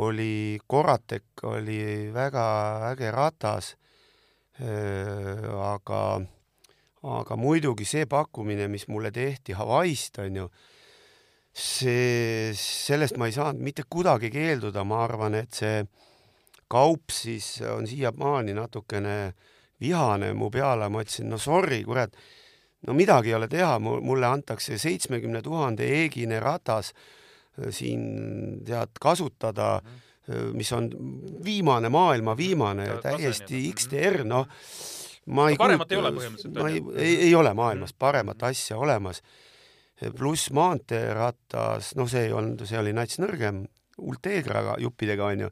[0.05, 2.45] oli Coratec oli väga
[2.91, 3.75] äge ratas.
[4.61, 6.03] aga,
[7.03, 10.47] aga muidugi see pakkumine, mis mulle tehti Hawaii'st onju,
[11.51, 15.83] see, sellest ma ei saanud mitte kuidagi keelduda, ma arvan, et see
[16.71, 19.17] kaup siis on siiamaani natukene
[19.85, 22.17] vihane mu peale, ma ütlesin, no sorry, kurat,
[22.89, 28.03] no midagi ei ole teha, mulle antakse seitsmekümne tuhande eegine ratas äh, siin
[28.65, 29.95] tead kasutada mm,
[30.27, 30.53] -hmm.
[30.57, 30.91] mis on
[31.45, 34.49] viimane, maailma viimane, täiesti XTR, noh
[35.27, 36.61] ma ei no, paremat kujuta, ei ole põhimõtteliselt.
[36.61, 37.99] ma ei, ei, ei ole maailmas mhm.
[37.99, 39.23] paremat asja olemas
[40.13, 43.65] pluss maanteeratas, noh, see ei olnud, see oli nats nõrgem,
[44.03, 45.49] Ultegraga juppidega onju.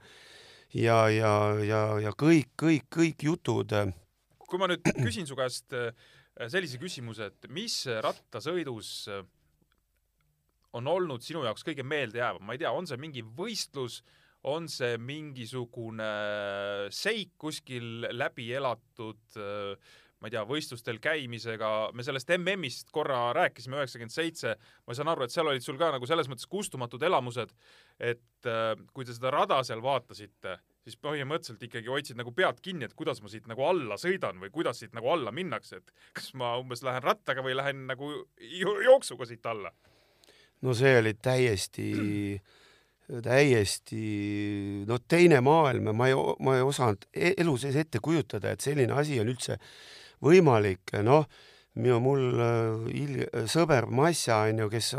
[0.74, 3.72] ja, ja, ja, ja kõik, kõik, kõik jutud.
[4.52, 5.92] Äh, kui ma nüüd küsin su käest äh,
[6.52, 9.22] sellise küsimuse, et mis rattasõidus äh,
[10.76, 14.02] on olnud sinu jaoks kõige meeldejäävam, ma ei tea, on see mingi võistlus,
[14.48, 16.08] on see mingisugune
[16.90, 23.80] seik kuskil läbi elatud äh, ma ei tea, võistlustel käimisega, me sellest MM-ist korra rääkisime,
[23.80, 24.52] üheksakümmend seitse,
[24.86, 27.50] ma saan aru, et seal olid sul ka nagu selles mõttes kustumatud elamused,
[27.98, 32.88] et äh, kui te seda rada seal vaatasite, siis põhimõtteliselt ikkagi hoidsid nagu pead kinni,
[32.88, 36.32] et kuidas ma siit nagu alla sõidan või kuidas siit nagu alla minnakse, et kas
[36.38, 39.72] ma umbes lähen rattaga või lähen nagu jooksuga siit alla?
[40.62, 41.88] no see oli täiesti
[43.22, 44.02] täiesti
[44.88, 48.64] no teine maailm ja ma ei, ma ei osanud e-, elu sees ette kujutada, et
[48.64, 49.58] selline asi on üldse
[50.22, 51.26] võimalik, noh,
[51.82, 52.42] minu, mul
[52.94, 54.92] il, sõber Massa on ju, kes,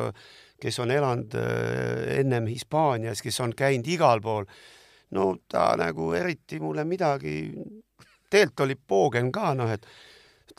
[0.62, 4.48] kes on elanud äh, ennem Hispaanias, kes on käinud igal pool,
[5.13, 7.36] no ta nagu eriti mulle midagi,
[8.30, 9.86] tegelikult oli poogen ka, noh, et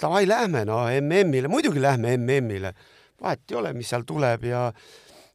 [0.01, 2.75] davai, lähme no MM-ile, muidugi lähme MM-ile,
[3.21, 4.69] vahet ei ole, mis seal tuleb ja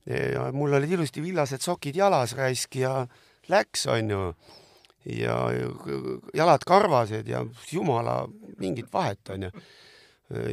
[0.09, 3.03] ja mul olid ilusti villased sokid jalas raisk ja
[3.49, 4.33] läks, onju.
[5.09, 5.35] Ja
[6.35, 8.23] jalad karvased ja jumala
[8.59, 9.51] mingit vahet onju.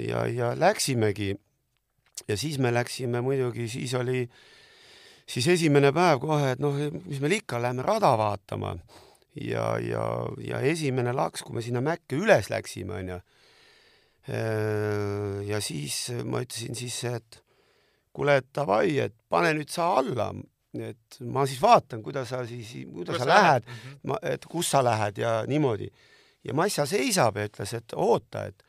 [0.08, 1.34] ja, ja läksimegi.
[2.28, 4.28] Ja siis me läksime muidugi, siis oli
[5.26, 8.76] siis esimene päev kohe, et noh, mis meil ikka, lähme rada vaatama
[9.42, 10.04] ja, ja,
[10.42, 13.18] ja esimene laks, kui me sinna mäkke üles läksime, onju.
[15.46, 17.40] ja siis ma ütlesin siis, et
[18.16, 20.32] kuule, et davai, et pane nüüd sa alla
[20.76, 23.98] et ma siis vaatan, kuidas sa siis, kuidas sa lähed, mhm.
[24.10, 25.88] ma, et kus sa lähed ja niimoodi.
[26.44, 28.62] ja Massa seisab ja ütles, et oota, et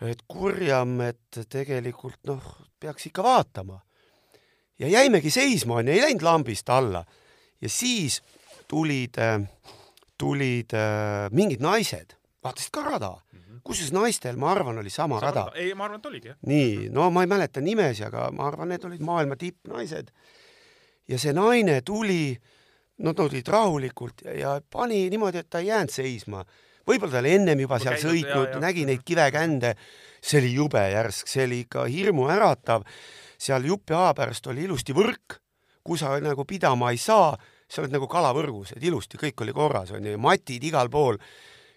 [0.00, 2.44] et kurjam, et tegelikult noh,
[2.80, 3.80] peaks ikka vaatama.
[4.80, 7.04] Ja jäimegi seisma, onju, ei läinud lambist alla.
[7.60, 8.22] ja siis
[8.68, 9.18] tulid,
[10.18, 13.62] tulid äh, mingid naised, vaatasid ka rada mhm.
[13.64, 15.46] kusjuures naistel, ma arvan, oli sama, sama rada.
[15.54, 16.42] ei, ma arvan, et oligi, jah.
[16.46, 20.12] nii, no ma ei mäleta nimesi, aga ma arvan, need olid maailma tippnaised
[21.10, 22.34] ja see naine tuli,
[23.04, 26.44] nad olid rahulikult ja, ja pani niimoodi, et ta ei jäänud seisma.
[26.86, 29.74] võib-olla ta oli ennem juba seal käinud, sõitnud, nägi neid kivekände,
[30.20, 32.86] see oli jube järsk, see oli ikka hirmuäratav.
[33.40, 35.38] Seal jupi aja pärast oli ilusti võrk,
[35.84, 37.32] kui sa nagu pidama ei saa,
[37.70, 41.18] sa oled nagu kalavõrgus, et ilusti kõik oli korras, onju, matid igal pool.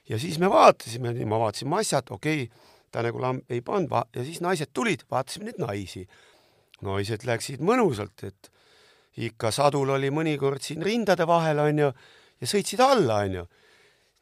[0.09, 4.23] ja siis me vaatasime, ma vaatasin massat, okei okay,, ta nagu lamp ei pannud ja
[4.23, 6.07] siis naised tulid, vaatasime neid naisi.
[6.83, 8.51] naised läksid mõnusalt, et
[9.23, 11.91] ikka sadul oli mõnikord siin rindade vahel, onju,
[12.41, 13.45] ja sõitsid alla, onju.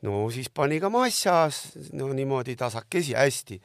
[0.06, 3.62] no siis pani ka massas, no niimoodi tasakesi hästi.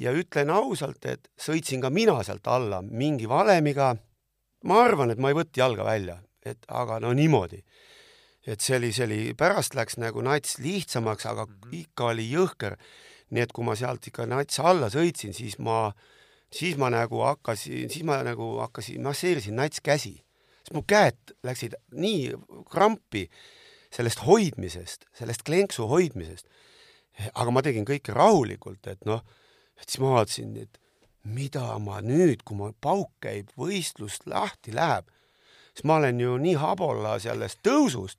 [0.00, 3.96] Ja ütlen ausalt, et sõitsin ka mina sealt alla mingi valemiga.
[4.64, 7.62] ma arvan, et ma ei võtnud jalga välja, et aga no niimoodi.
[8.46, 11.76] et see oli, see oli, pärast läks nagu nats lihtsamaks, aga mm -hmm.
[11.80, 12.76] ikka oli jõhker.
[13.30, 15.92] nii et kui ma sealt ikka nats alla sõitsin, siis ma
[16.52, 20.24] siis ma nagu hakkasin, siis ma nagu hakkasin, masseerisin nats käsi
[20.70, 22.30] sest mu käed läksid nii
[22.70, 23.26] krampi
[23.90, 26.46] sellest hoidmisest, sellest klenksu hoidmisest.
[27.34, 29.20] aga ma tegin kõike rahulikult, et noh,
[29.86, 30.80] siis ma vaatasin, et
[31.24, 35.08] mida ma nüüd, kui ma pauk käib, võistlust lahti läheb,
[35.74, 38.18] siis ma olen ju nii habolla sellest tõusust,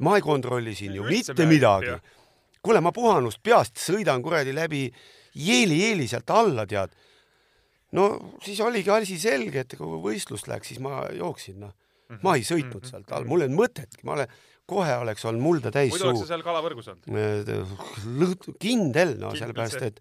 [0.00, 1.98] ma ei kontrolli siin ju mitte midagi.
[2.62, 4.86] kuule, ma puhanust peast sõidan kuradi läbi
[5.34, 6.94] jeeli-jeeli sealt alla, tead
[7.96, 8.08] no
[8.44, 11.74] siis oligi asi selge, et kui võistlus läks, siis ma jooksin, noh.
[12.24, 12.90] ma ei sõitnud mm -hmm.
[12.90, 14.34] sealt all, mul ei olnud mõtetki, ma olen,
[14.72, 15.98] kohe oleks olnud mulda täis suu.
[15.98, 18.48] muidu oleks sa seal kalavõrgus olnud?
[18.60, 20.00] kindel, no sellepärast, et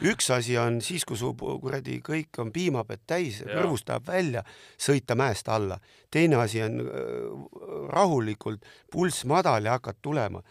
[0.00, 4.44] üks asi on siis, kui su kuradi kõik on piimapett täis, kõrvust tahab välja,
[4.78, 5.80] sõita mäest alla.
[6.10, 6.90] teine asi on äh,
[7.92, 10.42] rahulikult, pulss madal ja hakkad tulema.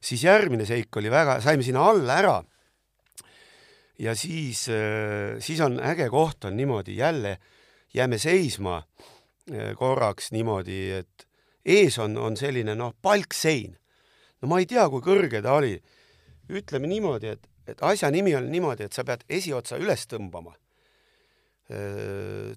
[0.00, 2.42] siis järgmine seik oli väga, saime sinna alla ära
[3.98, 7.38] ja siis, äh, siis on äge koht on niimoodi jälle
[7.94, 11.28] jääme seisma äh, korraks niimoodi, et
[11.64, 13.76] ees on, on selline noh, palksein.
[14.42, 15.76] no ma ei tea, kui kõrge ta oli.
[16.52, 20.54] ütleme niimoodi, et, et asja nimi on niimoodi, et sa pead esiotsa üles tõmbama.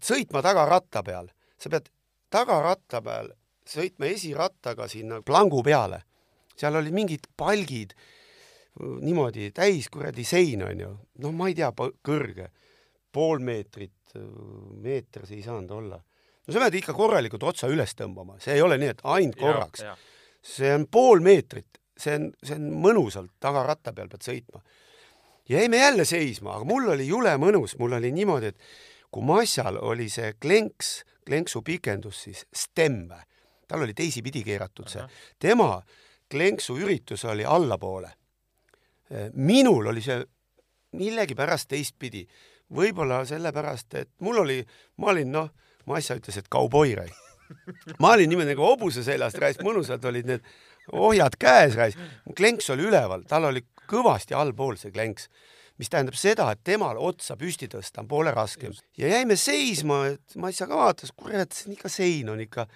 [0.01, 1.89] sõitma tagaratta peal, sa pead
[2.33, 3.29] tagaratta peal
[3.65, 6.03] sõitma esirattaga sinna plangu peale.
[6.55, 7.93] seal olid mingid palgid
[8.79, 10.89] niimoodi täis kuradi sein onju,
[11.23, 11.71] noh, ma ei tea,
[12.03, 12.49] kõrge,
[13.11, 14.15] pool meetrit,
[14.83, 15.99] meeter see ei saanud olla.
[16.45, 19.85] no sa pead ikka korralikult otsa üles tõmbama, see ei ole nii, et ainult korraks.
[20.41, 24.61] see on pool meetrit, see on, see on mõnusalt tagaratta peal pead sõitma.
[25.49, 28.57] Ja jäime jälle seisma, aga mul oli jule mõnus, mul oli niimoodi, et
[29.11, 33.05] kui Massal oli see klenks, klenksu pikendus siis stem,
[33.67, 35.05] tal oli teisipidi keeratud see,
[35.39, 35.79] tema
[36.31, 38.09] klenksu üritus oli allapoole.
[39.33, 40.17] Minul oli see
[40.97, 42.23] millegipärast teistpidi,
[42.73, 44.63] võib-olla sellepärast, et mul oli,
[44.97, 45.53] ma olin noh,
[45.85, 47.11] Massa ütles, et kauboi rai.
[48.01, 50.47] ma olin niimoodi nagu hobuse seljast rais, mõnusad olid need
[50.97, 51.97] ohjad käes rais,
[52.37, 55.29] klenks oli üleval, tal oli kõvasti allpool see klenks,
[55.79, 58.73] mis tähendab seda, et temal otsa püsti tõsta on poole raskem.
[58.97, 62.67] Ja jäime seisma, et Massa ka vaatas, kurat, see on ikka sein on ikka,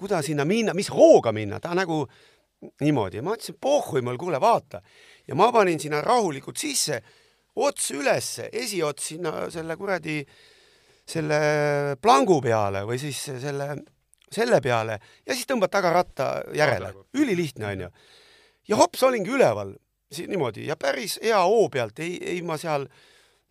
[0.00, 2.02] kuidas sinna minna, mis hooga minna, ta nagu
[2.80, 3.20] niimoodi.
[3.20, 4.80] Ja ma ütlesin, pohhui mul, kuule, vaata.
[5.28, 7.00] Ja ma panin sinna rahulikult sisse,
[7.60, 10.20] ots ülesse, esiots sinna selle kuradi,
[11.10, 11.40] selle
[12.00, 13.72] plangu peale või siis selle,
[14.30, 16.92] selle peale ja siis tõmbad tagaratta järele.
[17.14, 17.88] ülilihtne onju.
[18.68, 19.74] ja hops, olingi üleval,
[20.18, 20.66] niimoodi.
[20.66, 22.86] Ja päris hea hoo pealt, ei, ei ma seal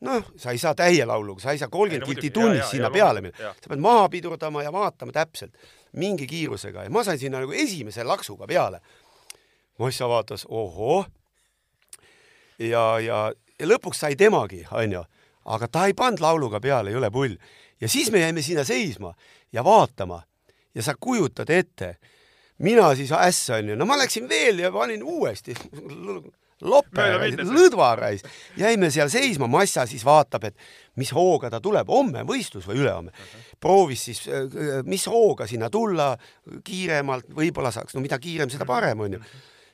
[0.05, 3.21] noh, sa ei saa täie lauluga, sa ei saa kolmkümmend kilti tunnis sinna ja, peale
[3.21, 5.55] minna, sa pead maha pidurdama ja vaatama täpselt
[5.99, 6.83] mingi kiirusega.
[6.83, 8.79] Ja ma sain sinna nagu esimese laksuga peale.
[9.79, 11.05] Mossa vaatas, ohoh,
[12.59, 13.19] ja, ja,
[13.59, 15.03] ja lõpuks sai temagi, onju,
[15.55, 17.37] aga ta ei pannud lauluga peale, jõle pull.
[17.81, 19.13] ja siis me jäime sinna seisma
[19.53, 20.23] ja vaatama.
[20.75, 21.95] Ja sa kujutad ette,
[22.57, 25.55] mina siis äss onju, no ma läksin veel ja panin uuesti
[26.61, 27.05] loppe,
[27.47, 28.23] lõdvarais,
[28.59, 30.57] jäime seal seisma, Massa siis vaatab, et
[30.99, 33.11] mis hooga ta tuleb, homme võistlus või ülehomme.
[33.59, 34.23] proovis siis,
[34.85, 36.11] mis hooga sinna tulla
[36.63, 39.19] kiiremalt, võib-olla saaks, no mida kiirem, seda parem onju.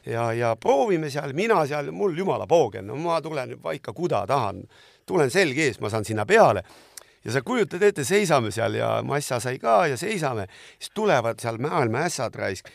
[0.05, 4.61] Ja, ja proovime seal, mina seal, mul jumala poogen, no ma tulen paika, kuda tahan,
[5.05, 6.61] tulen selg ees, ma saan sinna peale.
[7.25, 10.45] Ja sa kujutad ette, seisame seal ja Massa sai ka ja seisame,
[10.77, 12.69] siis tulevad seal maailma ässad raisk.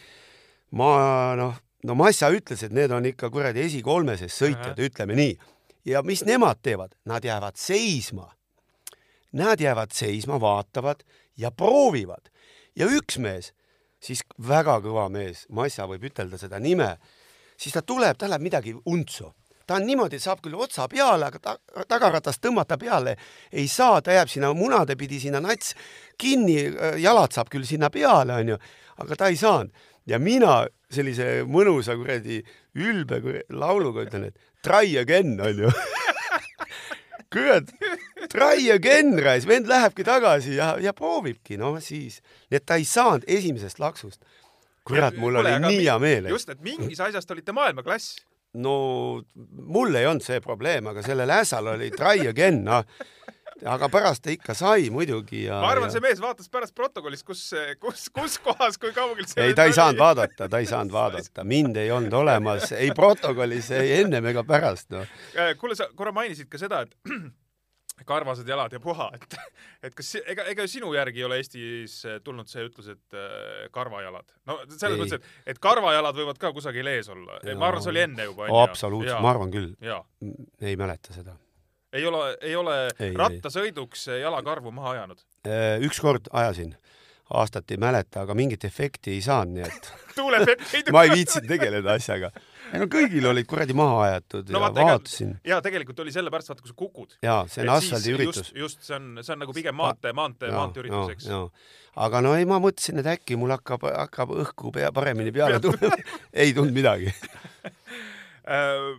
[0.75, 5.39] ma noh, no Massa ütles, et need on ikka kuradi esikolmeses sõitjad, ütleme nii.
[5.85, 8.29] ja mis nemad teevad, nad jäävad seisma.
[9.33, 11.05] Nad jäävad seisma, vaatavad
[11.39, 12.29] ja proovivad
[12.77, 13.53] ja üks mees,
[14.03, 16.97] siis väga kõva mees, Massa võib ütelda seda nime
[17.61, 19.33] siis ta tuleb, tal läheb midagi untsu.
[19.67, 21.53] ta on niimoodi, et saab küll otsa peale, aga ta,
[21.87, 23.13] tagaratast tõmmata peale
[23.53, 25.77] ei saa, ta jääb sinna munade pidi sinna nats
[26.19, 26.57] kinni,
[26.99, 28.57] jalad saab küll sinna peale, onju,
[29.05, 29.71] aga ta ei saanud.
[30.11, 32.41] Ja mina sellise mõnusa kuradi
[32.75, 33.21] ülbe
[33.55, 35.71] lauluga ütlen, et try again, onju
[37.33, 37.71] kurat,
[38.33, 42.21] try again, rais, vend lähebki tagasi ja, ja proovibki, no siis.
[42.51, 44.25] nii et ta ei saanud esimesest laksust
[44.91, 46.29] kurat, mul oli nii hea meel.
[46.35, 48.19] just, et mingis asjast olite maailmaklass.
[48.59, 48.75] No
[49.71, 52.85] mul ei olnud see probleem, aga sellel ässal oli try again, noh.
[53.61, 57.27] Aga pärast ta ikka sai muidugi ja ma arvan ja..., see mees vaatas pärast protokollist,
[57.29, 57.43] kus,
[57.83, 61.45] kus, kus kohas, kui kaugel see ei, ta ei saanud vaadata, ta ei saanud vaadata,
[61.45, 65.05] mind ei olnud olemas ei protokollis, ei ennem ega pärast, noh.
[65.37, 66.97] Äh, kuule, sa korra mainisid ka seda, et
[68.09, 69.37] karvased jalad ja puha, et,
[69.89, 74.35] et kas, ega, ega sinu järgi ei ole Eestis tulnud see ütlus, et äh, karvajalad?
[74.51, 75.03] no selles ei.
[75.03, 77.39] mõttes, et, et karvajalad võivad ka kusagil ees olla.
[77.55, 78.51] ma arvan, see oli enne juba.
[78.65, 79.73] absoluutselt, ma arvan küll.
[80.61, 81.37] ei mäleta seda.
[81.97, 85.27] ei ole, ei ole ei, rattasõiduks jalakarvu maha ajanud?
[85.89, 86.77] Ükskord ajasin
[87.31, 91.15] aastat ei mäleta, aga mingit efekti ei saanud, nii et tuuleefekt ei tule ma ei
[91.15, 92.33] viitsinud tegeleda asjaga
[92.71, 95.35] ei no kõigil olid kuradi maha aetud no, ja vaata, vaatasin.
[95.47, 97.17] ja tegelikult oli sellepärast, vaata kui sa kukud.
[97.25, 98.41] ja see on asfaldiüritus.
[98.53, 101.29] just, just see on, see on nagu pigem maantee, maantee, maanteeüritus, eks.
[102.07, 105.99] aga no ei, ma mõtlesin, et äkki mul hakkab, hakkab õhku pea paremini peale tulema
[106.45, 107.11] ei tulnud midagi
[108.57, 108.91] äh,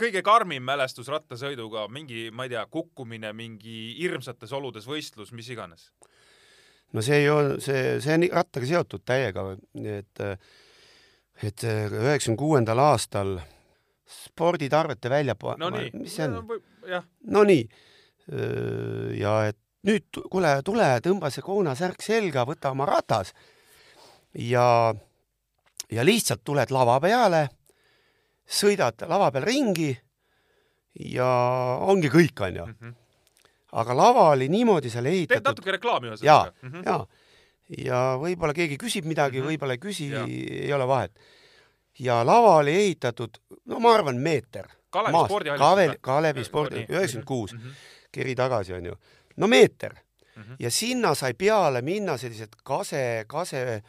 [0.00, 5.92] kõige karmim mälestus rattasõiduga, mingi, ma ei tea, kukkumine, mingi hirmsates oludes võistlus, mis iganes?
[6.92, 9.48] No see ei ole, see, see on rattaga seotud täiega,
[9.98, 10.22] et
[11.42, 13.38] et üheksakümne kuuendal aastal
[14.06, 15.90] sporditarvete välja no nii.
[15.98, 16.60] mis see on?
[17.26, 17.64] Nonii.
[19.18, 23.34] Ja et nüüd kuule, tule, tõmba see koonasärk selga, võta oma ratas
[24.34, 24.94] ja,
[25.92, 27.46] ja lihtsalt tuled lava peale,
[28.44, 29.92] sõidad lava peal ringi
[31.12, 31.28] ja
[31.84, 32.66] ongi kõik, onju.
[32.66, 32.94] -hmm.
[33.74, 35.40] Aga lava oli niimoodi seal ehitatud.
[35.40, 36.52] teed natuke reklaami ühesõnaga.
[36.52, 36.82] ja mm, -hmm.
[36.86, 37.24] ja
[37.86, 39.50] ja võib-olla keegi küsib midagi mm, -hmm.
[39.54, 40.08] võib-olla ei küsi,
[40.68, 41.12] ei ole vahet.
[41.98, 44.68] ja lava oli ehitatud, no ma arvan, meeter.
[44.90, 45.98] Kalevi spordihallis.
[46.00, 47.70] Kalevi, spordi, üheksakümmend kuus, mhm.
[48.12, 48.94] keri tagasi onju.
[49.36, 50.42] no meeter mm.
[50.42, 50.54] Mhm.
[50.58, 53.82] ja sinna sai peale minna sellised kase, kase,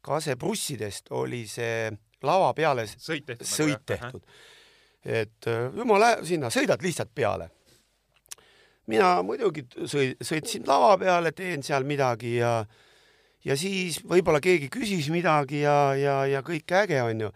[0.00, 1.90] kaseprussidest oli see
[2.22, 3.46] lava peale sõit tehtud.
[3.46, 4.22] sõit tehtud.
[5.04, 7.50] et äh, jumala, sinna sõidad lihtsalt peale.
[8.90, 12.60] Mina muidugi sõi-, sõitsin lava peale, teen seal midagi ja
[13.44, 17.30] ja siis võib-olla keegi küsis midagi ja, ja, ja kõik äge onju.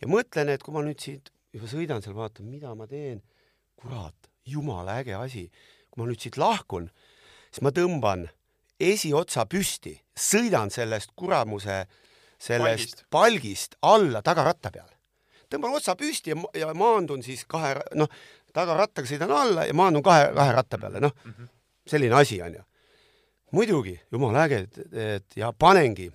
[0.00, 3.22] ja mõtlen, et kui ma nüüd siit juba sõidan seal, vaatan, mida ma teen.
[3.76, 5.50] kurat, jumala äge asi.
[5.90, 6.90] kui ma nüüd siit lahkun,
[7.50, 8.26] siis ma tõmban
[8.80, 11.86] esiotsa püsti, sõidan sellest kuramuse,
[12.38, 14.92] sellest palgist, palgist alla tagaratta peale.
[15.48, 18.10] tõmban otsa püsti ja, ja maandun siis kahe, noh,
[18.56, 21.12] tagarattaga sõidan alla ja maandun kahe, kahe ratta peale, noh,
[21.86, 22.62] selline asi on ju.
[23.56, 26.10] muidugi, jumala äge, et, et ja panengi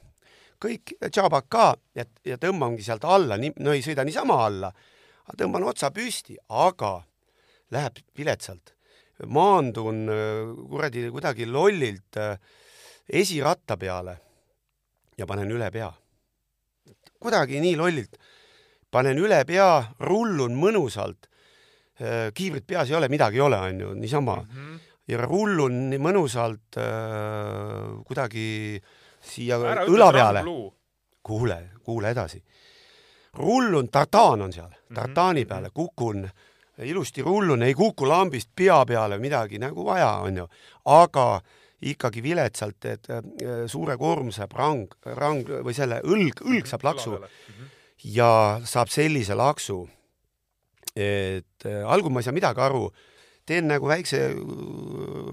[0.62, 4.72] kõik tšabad ka ja, ja tõmbangi sealt alla, nii, no ei sõida niisama alla,
[5.38, 7.00] tõmban otsa püsti, aga
[7.72, 8.76] läheb viletsalt.
[9.28, 12.40] maandun äh, kuradi kuidagi lollilt äh,
[13.06, 14.16] esiratta peale
[15.18, 15.92] ja panen üle pea.
[17.20, 18.18] kuidagi nii lollilt.
[18.92, 21.30] panen üle pea, rullun mõnusalt.
[22.34, 24.76] Kiivrit peas ei ole, midagi ei ole, onju, niisama Mhm.
[25.08, 28.82] ja rullun nii mõnusalt äh, kuidagi
[29.22, 30.44] siia ära õla peale.
[31.24, 32.42] Kuule, kuule edasi.
[33.34, 36.26] rullun, tartaan on seal, Mhm, tartaani peale, kukun,
[36.84, 40.48] ilusti rullun, ei kuku lambist pea peale midagi nagu vaja, onju,
[40.86, 41.42] aga
[41.82, 43.22] ikkagi viletsalt, et äh,
[43.68, 47.70] suure koormuse saab rang, rang või selle õlg, õlg saab laksu Mhm.
[48.04, 49.88] ja saab sellise laksu,
[50.96, 52.90] et äh, algul ma ei saa midagi aru,
[53.46, 54.20] teen nagu väikse,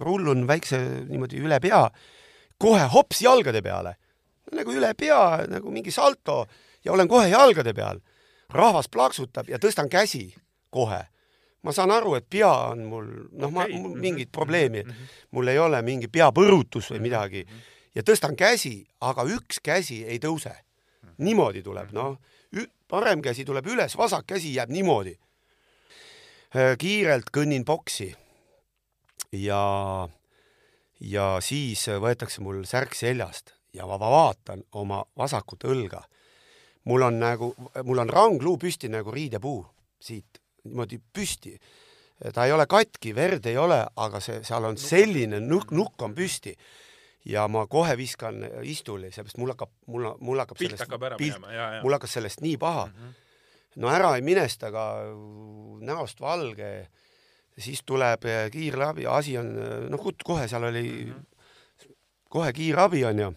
[0.05, 0.79] rullun väikse
[1.09, 1.83] niimoodi üle pea,
[2.59, 3.97] kohe hops jalgade peale,
[4.55, 6.45] nagu üle pea nagu mingi salto
[6.85, 8.01] ja olen kohe jalgade peal.
[8.49, 10.35] rahvas plaksutab ja tõstan käsi
[10.71, 11.03] kohe.
[11.63, 13.75] ma saan aru, et pea on mul, noh, ma Okei.
[13.77, 14.01] mul Mhm.
[14.01, 14.95] mingit probleemi, Mhm.
[15.33, 17.45] mul ei ole mingi peapõrutus või midagi
[17.95, 20.55] ja tõstan käsi, aga üks käsi ei tõuse.
[21.19, 22.17] niimoodi tuleb, noh,
[22.89, 25.19] parem käsi tuleb üles, vasak käsi jääb niimoodi.
[26.53, 28.09] Kiirelt kõnnin boksi
[29.33, 30.09] ja,
[31.01, 36.03] ja siis võetakse mul särk seljast ja ma vaatan oma vasakut õlga.
[36.85, 39.67] mul on nagu, mul on rangluu püsti nagu riidepuu
[40.01, 41.59] siit niimoodi püsti.
[42.35, 46.15] ta ei ole katki, verd ei ole, aga see, seal on selline nukk, nukk on
[46.15, 46.57] püsti
[47.29, 51.53] ja ma kohe viskan istuli, sellepärast mul hakkab, mul, mul hakkab pilt hakkab ära minema,
[51.53, 51.83] ja, ja.
[51.83, 52.89] mul hakkas sellest nii paha.
[53.79, 54.85] No ära ei minesta, aga
[55.87, 56.89] näost valge,
[57.59, 59.53] siis tuleb eh, kiirabi, asi on,
[59.91, 60.87] noh, kohe seal oli,
[62.31, 63.33] kohe kiirabi on ju,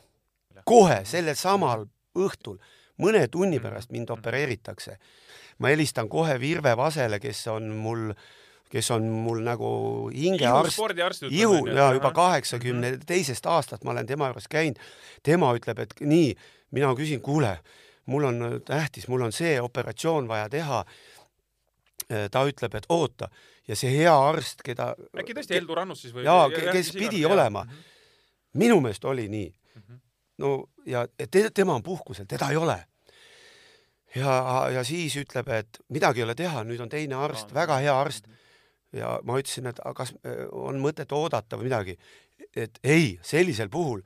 [0.68, 1.88] kohe sellel samal
[2.18, 2.60] õhtul,
[3.02, 4.98] mõne tunni pärast mind opereeritakse.
[5.62, 8.12] ma helistan kohe Virve Vasele, kes on mul,
[8.72, 10.80] kes on mul nagu hingearst,
[11.30, 14.80] ihu ja juba kaheksakümne teisest aastast ma olen tema juures käinud.
[15.24, 16.36] tema ütleb, et nii,
[16.72, 17.60] mina küsin, kuule,
[18.06, 20.86] mul on tähtis, mul on see operatsioon vaja teha.
[22.32, 23.30] ta ütleb, et oota
[23.68, 24.92] ja see hea arst, keda
[25.22, 26.26] äkki tõesti Heldur Annus siis või?
[26.26, 27.64] jaa, kes pidi olema,
[28.60, 29.50] minu meelest oli nii.
[30.44, 32.78] no ja te, tema on puhkusel, teda ei ole.
[34.16, 34.34] ja,
[34.74, 38.28] ja siis ütleb, et midagi ei ole teha, nüüd on teine arst, väga hea arst.
[38.92, 41.98] ja ma ütlesin, et kas äh, on mõtet oodata või midagi.
[42.56, 44.02] et ei, sellisel puhul,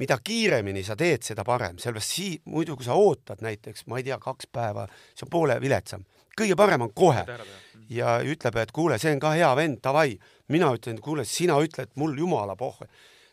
[0.00, 4.06] mida kiiremini sa teed, seda parem, sellepärast sii-, muidu kui sa ootad näiteks, ma ei
[4.06, 6.06] tea, kaks päeva, see on poole viletsam.
[6.40, 7.24] kõige parem on kohe
[7.92, 10.18] ja ütleb, et kuule, see on ka hea vend, davai.
[10.48, 12.80] mina ütlen, kuule, sina ütled mul jumala pohh.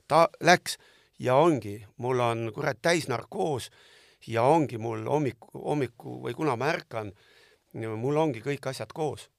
[0.07, 0.77] ta läks
[1.19, 3.69] ja ongi, mul on kurat täisnarkoos
[4.27, 7.13] ja ongi mul hommiku, hommiku või kuna ma ärkan,
[7.73, 9.29] mul ongi kõik asjad koos.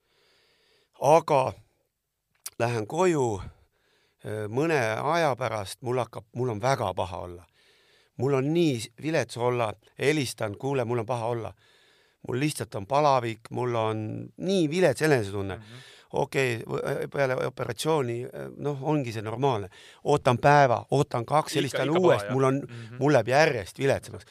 [1.01, 1.53] aga
[2.59, 3.41] lähen koju
[4.49, 4.79] mõne
[5.15, 7.45] aja pärast, mul hakkab, mul on väga paha olla.
[8.19, 11.53] mul on nii vilets olla, helistan, kuule, mul on paha olla
[12.29, 14.03] mul lihtsalt on palavik, mul on
[14.37, 16.09] nii vilets enesetunne mm -hmm.
[16.13, 18.19] okei okay,, peale operatsiooni
[18.57, 19.69] noh, ongi see normaalne,
[20.05, 22.75] ootan päeva, ootan kaks, helistan uuesti, mul on mm.
[22.75, 22.99] -hmm.
[22.99, 24.25] mul läheb järjest viletsamaks.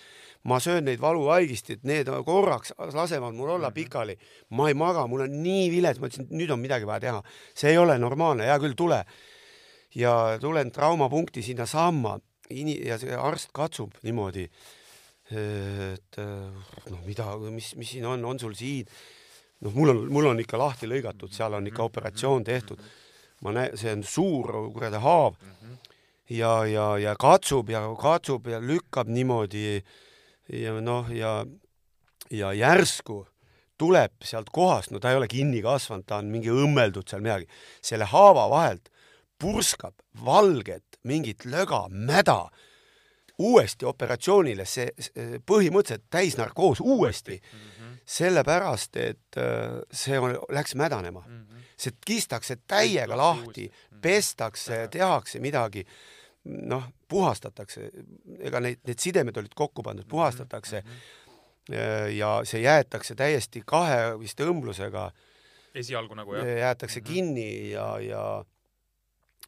[0.44, 3.74] ma söön neid valuvaigisteid, need korraks lasevad mul olla mm -hmm.
[3.74, 4.18] pikali,
[4.50, 7.24] ma ei maga, mul on nii vilets, ma ütlesin, nüüd on midagi vaja teha,
[7.54, 9.06] see ei ole normaalne, hea küll, tule.
[9.96, 12.18] Ja tulen traumapunkti sinnasamma
[12.50, 14.48] ja see arst katsub niimoodi
[15.36, 18.88] et noh, mida, mis, mis siin on, on sul siin,
[19.66, 22.82] noh, mul on, mul on ikka lahti lõigatud, seal on ikka operatsioon tehtud.
[23.44, 25.36] ma näen, see on suur kuradi haav.
[26.34, 29.84] Ja, ja, ja katsub ja katsub ja lükkab niimoodi
[30.52, 31.46] ja noh, ja,
[32.32, 33.22] ja järsku
[33.78, 37.48] tuleb sealt kohast, no ta ei ole kinni kasvanud, ta on mingi õmmeldud seal midagi,
[37.84, 38.90] selle haava vahelt
[39.42, 39.94] purskab
[40.26, 42.48] valget, mingit löga, mäda,
[43.38, 44.90] uuesti operatsioonile, see,
[45.46, 47.98] põhimõtteliselt täisnarkoos uuesti mm, -hmm.
[48.06, 51.44] sellepärast et äh, see on, läks mädanema mm.
[51.44, 51.68] -hmm.
[51.78, 54.02] see kistakse täiega lahti, mhm.
[54.02, 55.86] pestakse, tehakse midagi,
[56.44, 57.92] noh, puhastatakse,
[58.40, 60.10] ega neid, need sidemed olid kokku pandud, mhm.
[60.10, 60.92] puhastatakse mm.
[60.92, 61.26] -hmm
[62.18, 65.12] ja see jäetakse täiesti kahe vist õmblusega.
[65.76, 66.46] esialgu nagu jah?
[66.46, 67.14] jäetakse mm -hmm.
[67.14, 68.46] kinni ja, ja,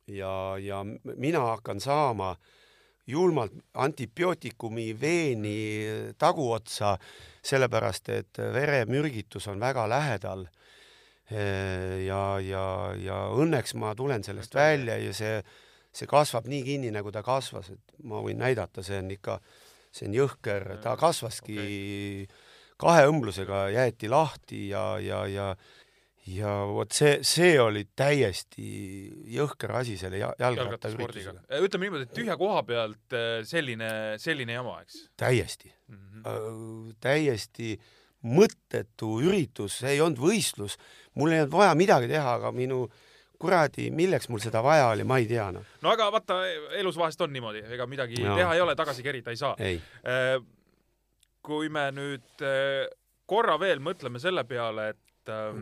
[0.10, 0.84] ja, ja
[1.16, 2.36] mina hakkan saama
[3.10, 5.58] julmalt antibiootikumi veeni
[6.18, 6.98] taguotsa,
[7.42, 10.46] sellepärast et veremürgitus on väga lähedal.
[12.06, 12.66] ja, ja,
[12.98, 15.44] ja õnneks ma tulen sellest välja ja see,
[15.94, 19.38] see kasvab nii kinni, nagu ta kasvas, et ma võin näidata, see on ikka
[19.94, 22.40] see on jõhker, ta kasvaski okay.
[22.80, 25.50] kahe õmblusega, jäeti lahti ja, ja, ja
[26.36, 28.68] ja vot see, see oli täiesti
[29.36, 31.46] jõhker asi selle jalgrattaüritusega.
[31.62, 35.06] ütleme niimoodi, et tühja koha pealt äh, selline, selline jama, eks?
[35.20, 36.96] täiesti mm, -hmm.
[37.02, 37.76] täiesti
[38.28, 40.76] mõttetu üritus, see ei olnud võistlus,
[41.16, 43.06] mul ei olnud vaja midagi teha, aga minu äh,
[43.40, 45.76] kuradi, milleks mul seda vaja oli, ma ei tea noh.
[45.84, 46.40] no aga vaata,
[46.80, 48.36] elus vahest on niimoodi, ega midagi no.
[48.38, 49.56] teha ei ole, tagasi kerida ei saa.
[49.60, 50.36] Äh,
[51.46, 52.90] kui me nüüd äh,
[53.30, 55.62] korra veel mõtleme selle peale, et, äh,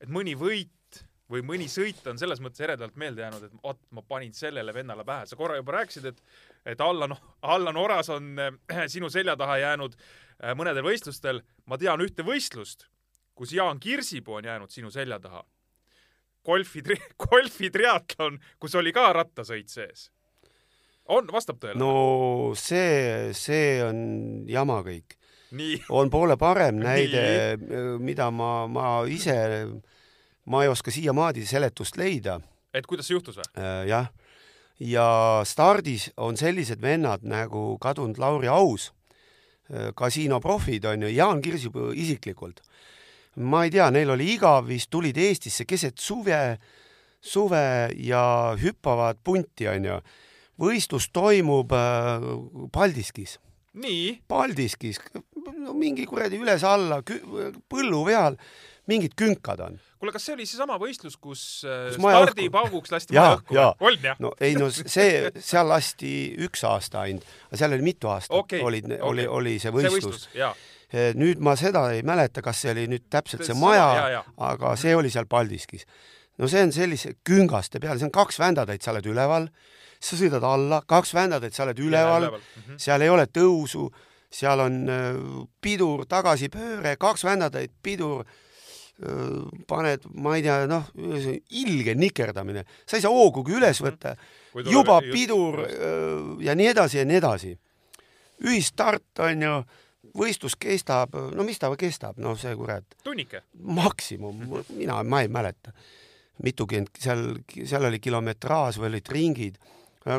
[0.00, 4.02] et mõni võit või mõni sõit on selles mõttes eredalt meelde jäänud, et vot ma
[4.02, 5.26] panin sellele vennale pähe.
[5.26, 6.22] sa korra juba rääkisid, et,
[6.74, 8.34] et Allan, Allan Oras on
[8.94, 9.94] sinu selja taha jäänud
[10.58, 11.42] mõnedel võistlustel.
[11.66, 12.88] ma tean ühte võistlust,
[13.34, 15.44] kus Jaan Kirsipuu on jäänud sinu selja taha
[16.44, 16.82] golfi,
[17.24, 20.08] golfi triatlon, kus oli ka rattasõit sees.
[21.10, 21.78] on, vastab tõele?
[21.80, 24.02] no see, see on
[24.48, 25.16] jama kõik.
[25.88, 27.56] On poole parem näide,
[27.98, 29.36] mida ma, ma ise,
[30.46, 32.40] ma ei oska siiamaani seletust leida.
[32.74, 33.48] et kuidas see juhtus või?
[33.58, 34.10] Äh, jah,
[34.78, 35.08] ja
[35.44, 38.92] stardis on sellised vennad nagu kadunud Lauri Aus,
[39.70, 42.62] äh, kasiinoprofid on ju, Jaan Kirsipuu isiklikult
[43.36, 46.58] ma ei tea, neil oli igav, vist tulid Eestisse keset suve,
[47.20, 50.00] suve ja hüppavad punti, onju.
[50.60, 52.26] võistlus toimub äh,
[52.72, 53.38] Paldiskis.
[54.28, 54.98] Paldiskis,
[55.60, 58.40] no mingi kuradi üles-alla põllu peal,
[58.90, 63.36] mingid künkad on kuule, kas see oli seesama võistlus, kus, äh, kus stardipauguks lasti maja
[63.36, 63.54] õhku?
[63.84, 64.16] on jah?
[64.22, 66.12] no ei no see, seal lasti
[66.46, 70.24] üks aasta ainult, aga seal oli mitu aastat okay, olid okay., oli, oli see võistlus,
[70.24, 74.24] see võistlus Eh, nüüd ma seda ei mäleta, kas see oli nüüd täpselt see maja,
[74.42, 75.86] aga see oli seal Paldiskis.
[76.40, 79.48] No see on sellise küngaste peal, see on kaks vändatäit, sa oled üleval,
[80.00, 82.78] sa sõidad alla, kaks vändatäit, sa oled üleval, üleval., mm -hmm.
[82.80, 83.88] seal ei ole tõusu,
[84.30, 85.18] seal on äh,
[85.60, 90.88] pidur, tagasipööre, kaks vändatäit, pidur äh, paned, ma ei tea, noh,
[91.64, 93.90] ilge nikerdamine, sa ei saa hoogugi üles mhm.
[93.90, 94.16] võtta,
[94.70, 96.42] juba pidur just.
[96.46, 97.58] ja nii edasi ja nii edasi.
[98.40, 99.54] ühistart on ju
[100.16, 102.84] võistlus kestab, no mis ta kestab, noh, see kurat.
[103.04, 103.42] tunnike.
[103.60, 105.72] maksimum, mina, ma ei mäleta,
[106.44, 107.24] mitukümmend, seal,
[107.64, 109.60] seal oli kilometraaž või olid ringid,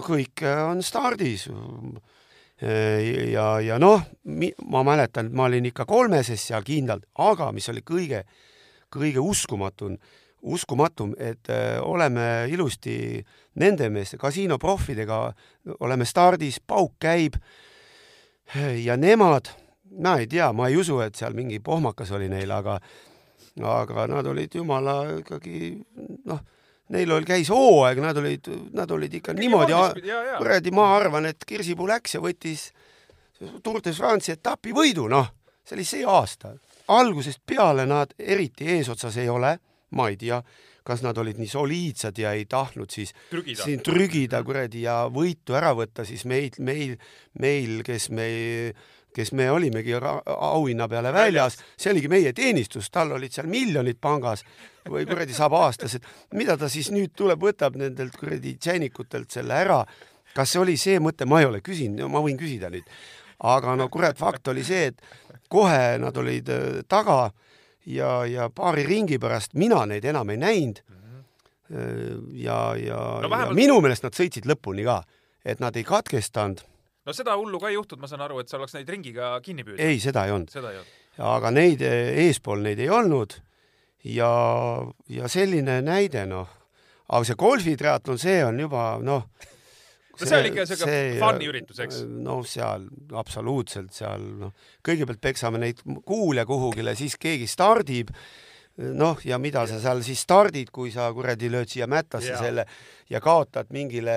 [0.06, 1.48] kõik on stardis.
[2.62, 4.04] ja, ja noh,
[4.70, 8.24] ma mäletan, et ma olin ikka kolmeses seal kindlalt, aga mis oli kõige,
[8.94, 9.98] kõige uskumatum,
[10.42, 13.24] uskumatum, et öö, oleme ilusti
[13.62, 15.20] nende meeste, kasiinoproffidega,
[15.80, 17.38] oleme stardis, pauk käib
[18.86, 19.52] ja nemad
[20.00, 22.78] ma ei tea, ma ei usu, et seal mingi pohmakas oli neil, aga
[23.60, 25.74] aga nad olid jumala ikkagi
[26.30, 26.39] noh,
[26.91, 29.76] neil oli, käis hooaeg, nad olid, nad olid ikka Kõige niimoodi,
[30.38, 32.70] kuradi, ma arvan, et Kirsipuu läks ja võttis
[33.64, 35.32] Tour de France'i etapi võidu, noh,
[35.66, 36.56] see oli see aasta.
[36.91, 39.56] algusest peale nad eriti eesotsas ei ole,
[39.97, 40.41] ma ei tea,
[40.84, 45.56] kas nad olid nii soliidsed ja ei tahtnud siis trügida, siin trügida kuradi ja võitu
[45.58, 46.97] ära võtta, siis meil, meil,
[47.39, 48.28] meil, kes me
[49.14, 49.93] kes me olimegi
[50.26, 54.45] auhinna peale väljas, see oligi meie teenistus, tal olid seal miljonid pangas
[54.89, 59.53] või kuradi saab aastas, et mida ta siis nüüd tuleb, võtab nendelt kuradi tšäänikutelt selle
[59.53, 59.84] ära.
[60.34, 62.88] kas see oli see mõte, ma ei ole küsinud, ma võin küsida nüüd.
[63.39, 65.01] aga no kurat, fakt oli see, et
[65.49, 67.32] kohe nad olid äh, taga
[67.86, 70.82] ja, ja paari ringi pärast mina neid enam ei näinud.
[70.88, 72.36] Mhm.
[72.36, 73.49] ja, ja, no, vähemalt...
[73.49, 75.03] ja minu meelest nad sõitsid lõpuni ka,
[75.45, 76.64] et nad ei katkestanud
[77.12, 79.68] no seda hullu ka ei juhtunud, ma saan aru, et sa oleks neid ringiga kinni
[79.68, 79.84] püüdnud.
[79.84, 80.55] ei, seda ei olnud.
[81.36, 83.38] aga neid eespool neid ei olnud
[84.07, 84.32] ja,
[85.12, 86.49] ja selline näide, noh,
[87.12, 89.26] aga see golfitriatlon, see on juba noh
[90.22, 92.03] no see oli ikka siuke fun'i üritus, eks?
[92.07, 92.88] noh, seal
[93.20, 94.55] absoluutselt seal noh,
[94.86, 98.12] kõigepealt peksame neid kuule kuhugile, siis keegi stardib,
[98.97, 102.41] noh, ja mida sa seal siis stardid, kui sa kuradi lööd siia mättasse Jaa.
[102.41, 102.68] selle
[103.12, 104.16] ja kaotad mingile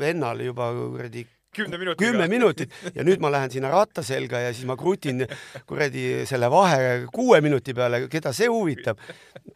[0.00, 1.26] vennale juba kuradi
[1.56, 2.04] kümne minutiga.
[2.04, 5.24] kümme minutit ja nüüd ma lähen sinna ratta selga ja siis ma krutin
[5.66, 9.00] kuradi selle vahe kuue minuti peale, keda see huvitab.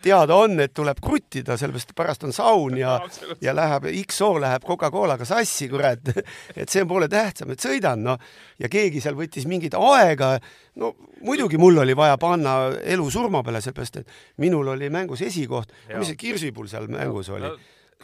[0.02, 2.96] teada on, et tuleb kruttida, sellepärast pärast on saun ja,
[3.42, 6.12] ja läheb, XO läheb Coca-Colaga sassi, kurat.
[6.56, 8.20] et see on poole tähtsam, et sõidan, noh.
[8.58, 10.38] ja keegi seal võttis mingit aega.
[10.80, 10.94] no
[11.26, 15.72] muidugi mul oli vaja panna elu surma peale, sellepärast et minul oli mängus esikoht.
[15.96, 17.52] mis see Kirsipuu seal mängus oli?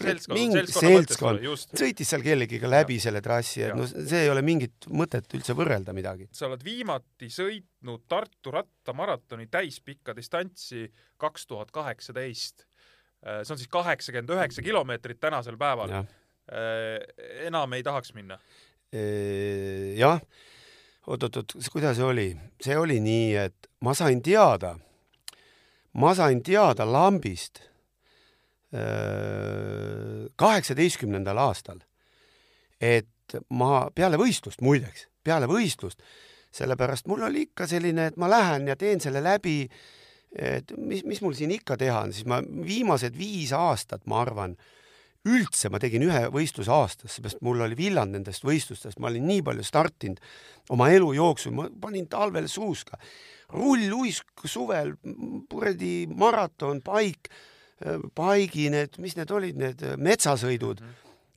[0.02, 1.72] seltskond, mingi seltskond just.
[1.78, 5.94] sõitis seal kellegiga läbi selle trassi, et no see ei ole mingit mõtet üldse võrrelda
[5.96, 6.28] midagi.
[6.36, 10.86] sa oled viimati sõitnud Tartu rattamaratoni täispikka distantsi
[11.20, 12.66] kaks tuhat kaheksateist.
[13.24, 15.90] see on siis kaheksakümmend üheksa kilomeetrit tänasel päeval.
[15.90, 16.10] jah,
[17.46, 18.38] enam ei tahaks minna.
[19.96, 20.20] jah,
[21.06, 22.28] oot-oot-oot, kuidas see oli?
[22.62, 24.76] see oli nii, et ma sain teada,
[25.94, 27.64] ma sain teada lambist
[30.36, 31.78] kaheksateistkümnendal aastal,
[32.80, 36.02] et ma peale võistlust, muideks, peale võistlust,
[36.56, 39.64] sellepärast mul oli ikka selline, et ma lähen ja teen selle läbi,
[40.36, 44.56] et mis, mis mul siin ikka teha on, siis ma viimased viis aastat, ma arvan,
[45.26, 49.42] üldse ma tegin ühe võistluse aastas, seepärast mul oli villand nendest võistlustest, ma olin nii
[49.46, 50.20] palju startinud
[50.74, 52.98] oma elu jooksul, ma panin talvel suuska,
[53.56, 54.94] rulluisk suvel,
[55.50, 57.30] kuradi maraton, paik,
[58.16, 60.80] paigi need, mis need olid, need metsasõidud,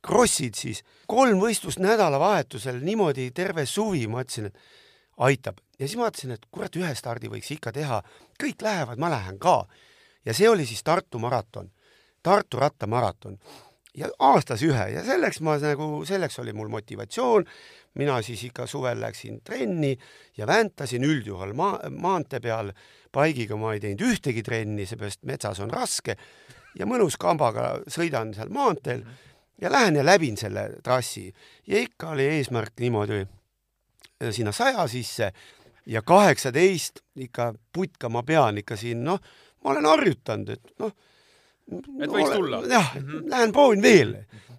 [0.06, 4.62] krossid siis, kolm võistlust nädalavahetusel niimoodi terve suvi, ma ütlesin, et
[5.20, 5.60] aitab.
[5.80, 8.02] Ja siis ma mõtlesin, et kurat, ühe stardi võiks ikka teha,
[8.40, 9.66] kõik lähevad, ma lähen ka.
[10.26, 11.72] ja see oli siis Tartu maraton,
[12.24, 13.40] Tartu rattamaraton.
[13.96, 14.86] Ja aastas ühe.
[14.94, 17.46] Ja selleks ma nagu, selleks oli mul motivatsioon.
[17.96, 19.96] Mina siis ikka suvel läksin trenni
[20.38, 22.72] ja väntasin üldjuhul maa, maantee peal.
[23.12, 26.16] paigiga ma ei teinud ühtegi trenni, seepärast metsas on raske
[26.78, 29.02] ja mõnus kambaga sõidan seal maanteel
[29.62, 31.34] ja lähen ja läbin selle trassi
[31.68, 33.26] ja ikka oli eesmärk niimoodi
[34.32, 35.32] sinna saja sisse
[35.90, 39.20] ja kaheksateist ikka putka ma pean ikka siin, noh,
[39.64, 40.94] ma olen harjutanud, et noh.
[41.70, 42.62] Et võiks tulla.
[42.68, 43.30] jah mm, -hmm.
[43.30, 44.16] lähen proovin veel,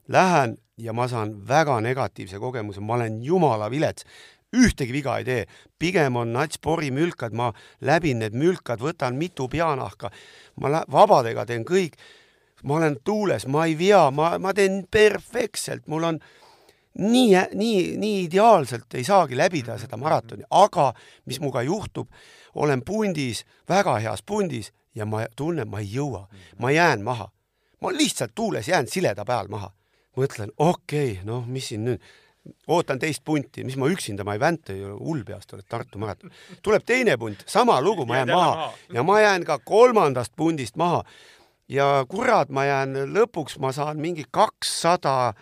[0.08, 4.04] lähen ja ma saan väga negatiivse kogemuse, ma olen jumala vilets,
[4.56, 5.44] ühtegi viga ei tee,
[5.78, 10.11] pigem on nats porimülkad, ma läbin need mülkad, võtan mitu peanahka,
[10.61, 11.98] ma vabadega teen kõik,
[12.64, 16.20] ma olen tuules, ma ei vea, ma, ma teen perfektselt, mul on
[16.98, 20.90] nii, nii, nii ideaalselt ei saagi läbida seda maratoni, aga
[21.26, 22.11] mis minuga juhtub,
[22.54, 26.26] olen pundis, väga heas pundis ja ma tunnen, ma ei jõua,
[26.61, 27.30] ma jään maha.
[27.80, 29.72] ma lihtsalt tuules jään sileda peal maha.
[30.16, 32.03] mõtlen, okei okay,, noh, mis siin nüüd,
[32.68, 36.32] ootan teist punti, mis ma üksinda, ma ei vänta ju hull peast, oled Tartu maraton.
[36.62, 38.72] tuleb teine punt, sama lugu, ma jään maha.
[38.92, 41.05] ja ma jään ka kolmandast pundist maha.
[41.68, 45.32] ja kurat, ma jään lõpuks, ma saan mingi kakssada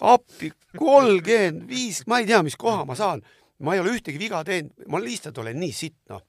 [0.00, 3.22] appi, kolmkümmend viis, ma ei tea, mis koha ma saan.
[3.58, 6.22] ma ei ole ühtegi viga teinud, ma lihtsalt olen nii sitt, noh.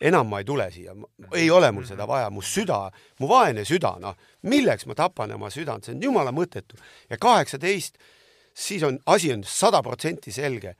[0.00, 0.94] Enam ma ei tule siia,
[1.34, 2.86] ei ole mul seda vaja, mu süda,
[3.20, 4.16] mu vaene süda, noh,
[4.48, 6.78] milleks ma tapan oma südant, see on jumala mõttetu.
[7.10, 7.98] ja kaheksateist,
[8.54, 10.76] siis on, asi on sada protsenti selge.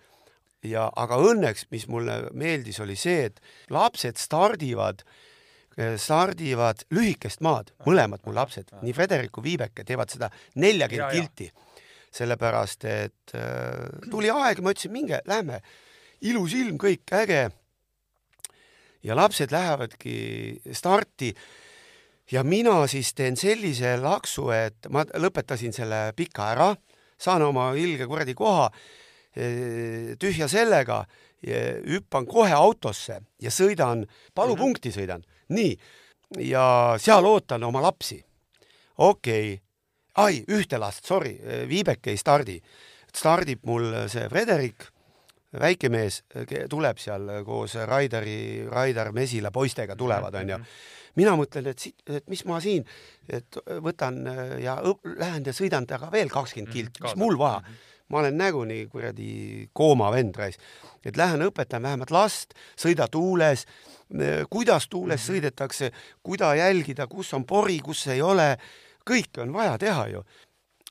[0.66, 3.40] ja aga õnneks, mis mulle meeldis, oli see, et
[3.70, 5.04] lapsed stardivad,
[5.76, 11.20] stardivad lühikest maad, mõlemad mu lapsed, nii Frederik kui Viibeke teevad seda neljakümmend Ja, ja.
[11.20, 11.52] kilti
[12.16, 15.60] sellepärast et äh, tuli aeg, ma ütlesin, minge, lähme,
[16.26, 17.46] ilus ilm, kõik äge.
[19.06, 20.16] Ja lapsed lähevadki
[20.74, 21.30] starti
[22.32, 26.72] ja mina siis teen sellise laksu, et ma lõpetasin selle pika ära,
[27.18, 28.66] saan oma ilge kuradi koha
[29.36, 31.04] eh, tühja sellega,
[31.46, 34.02] hüppan kohe autosse ja sõidan,
[34.34, 35.22] palupunkti sõidan,
[35.54, 35.76] nii,
[36.48, 38.24] ja seal ootan oma lapsi.
[38.96, 39.62] okei okay.,
[40.16, 41.36] ai, ühte last, sorry,
[41.68, 42.60] Viibeke ei stardi.
[43.16, 44.88] stardib mul see Frederik,
[45.60, 46.20] väike mees,
[46.70, 50.58] tuleb seal koos Raidari, Raidar Mesila poistega tulevad, onju.
[51.16, 52.84] mina mõtlen, et siit, et mis ma siin,
[53.28, 54.20] et võtan
[54.60, 57.62] ja õp- lähen ja sõidan temaga veel kakskümmend kilti, mis mul vaja.
[58.08, 60.60] ma olen näguni kuradi kooma vend raisk,
[61.04, 63.66] et lähen õpetan vähemalt last, sõida tuules,
[64.50, 65.90] kuidas tuules sõidetakse,
[66.22, 68.56] kuida jälgida, kus on pori, kus ei ole,
[69.02, 70.22] kõike on vaja teha ju.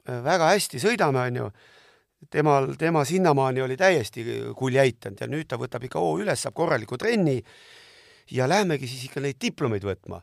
[0.05, 1.49] väga hästi sõidame, onju
[2.29, 4.25] temal, tema sinnamaani oli täiesti
[4.57, 7.41] kuljeitanud ja nüüd ta võtab ikka hoo üles, saab korraliku trenni
[8.31, 10.21] ja lähmegi siis ikka neid diplomeid võtma.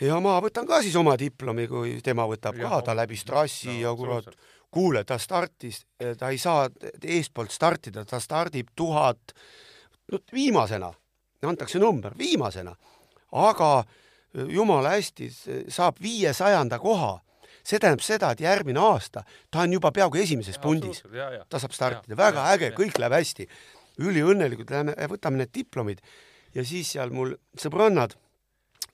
[0.00, 3.72] ja ma võtan ka siis oma diplomi, kui tema võtab Jah, ka, ta läbis trassi
[3.72, 4.30] no, ja kurat
[4.70, 5.82] kuule, ta startis,
[6.18, 6.68] ta ei saa
[7.02, 9.32] eestpoolt startida, ta stardib tuhat,
[10.12, 10.90] no viimasena,
[11.48, 12.76] antakse number, viimasena.
[13.32, 13.84] aga
[14.48, 15.30] jumala hästi
[15.68, 17.18] saab viiesajanda koha.
[17.68, 21.02] See tähendab seda, et järgmine aasta ta on juba peaaegu esimeses pundis.
[21.48, 23.48] ta saab startida, väga ja, äge, kõik läheb hästi.
[23.98, 26.00] üliõnnelikud, lähme, võtame need diplomid
[26.54, 28.14] ja siis seal mul sõbrannad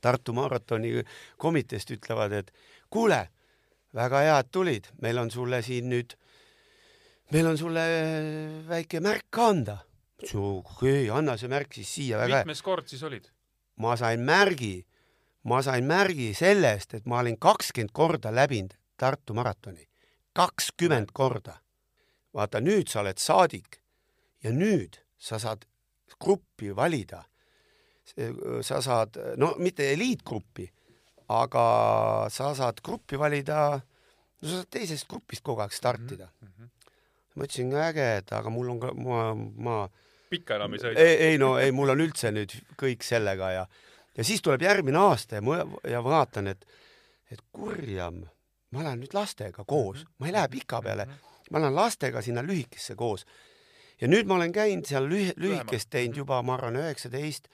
[0.05, 0.99] Tartu maratoni
[1.41, 2.51] komiteest ütlevad, et
[2.93, 3.23] kuule,
[3.97, 6.13] väga hea, et tulid, meil on sulle siin nüüd,
[7.33, 7.85] meil on sulle
[8.69, 9.79] väike märk ka anda.
[10.21, 12.21] okei okay,, anna see märk siis siia.
[12.29, 13.31] mitmes kord siis olid?
[13.81, 14.85] ma sain märgi
[15.45, 19.89] ma sain märgi sellest, et ma olin kakskümmend korda läbinud Tartu maratoni,
[20.33, 21.59] kakskümmend korda.
[22.35, 23.77] vaata, nüüd sa oled saadik
[24.43, 25.67] ja nüüd sa saad
[26.21, 27.25] gruppi valida.
[28.63, 30.67] sa saad, no mitte eliitgruppi,
[31.29, 31.65] aga
[32.29, 33.81] sa saad gruppi valida,
[34.41, 36.49] no sa saad teisest grupist kogu aeg startida mm.
[36.49, 36.69] -hmm.
[37.35, 39.89] ma ütlesin, äge, et aga mul on ka, ma, ma
[40.31, 41.01] pikka enam ei sõida.
[41.01, 43.67] ei, ei no ei, mul on üldse nüüd kõik sellega ja
[44.17, 45.59] ja siis tuleb järgmine aasta ja ma
[45.91, 46.67] ja vaatan, et,
[47.31, 48.23] et kurjam,
[48.75, 50.15] ma lähen nüüd lastega koos, mhm.
[50.19, 51.35] ma ei lähe pika peale, mhm.
[51.51, 53.27] ma lähen lastega sinna lühikesse koos.
[54.01, 56.25] ja nüüd ma olen käinud seal lühi-, lühikest teinud mhm.
[56.25, 57.49] juba, ma arvan, üheksateist,